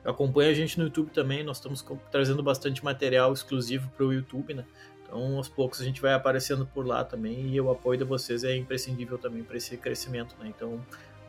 [0.05, 4.53] Acompanha a gente no YouTube também, nós estamos trazendo bastante material exclusivo para o YouTube,
[4.53, 4.63] né?
[5.03, 8.43] Então, aos poucos a gente vai aparecendo por lá também e o apoio de vocês
[8.43, 10.51] é imprescindível também para esse crescimento, né?
[10.55, 10.79] Então,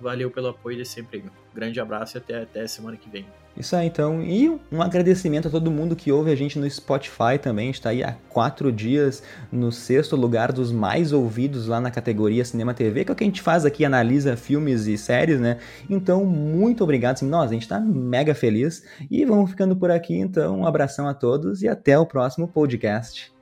[0.00, 1.24] valeu pelo apoio de sempre.
[1.54, 3.26] Grande abraço e até, até semana que vem.
[3.56, 4.22] Isso aí, então.
[4.22, 7.64] E um agradecimento a todo mundo que ouve a gente no Spotify também.
[7.64, 11.90] A gente está aí há quatro dias no sexto lugar dos mais ouvidos lá na
[11.90, 15.40] categoria Cinema TV, que é o que a gente faz aqui, analisa filmes e séries,
[15.40, 15.58] né?
[15.88, 17.14] Então, muito obrigado.
[17.14, 18.84] Assim, nós, a gente está mega feliz.
[19.10, 20.60] E vamos ficando por aqui, então.
[20.60, 23.32] Um abração a todos e até o próximo podcast.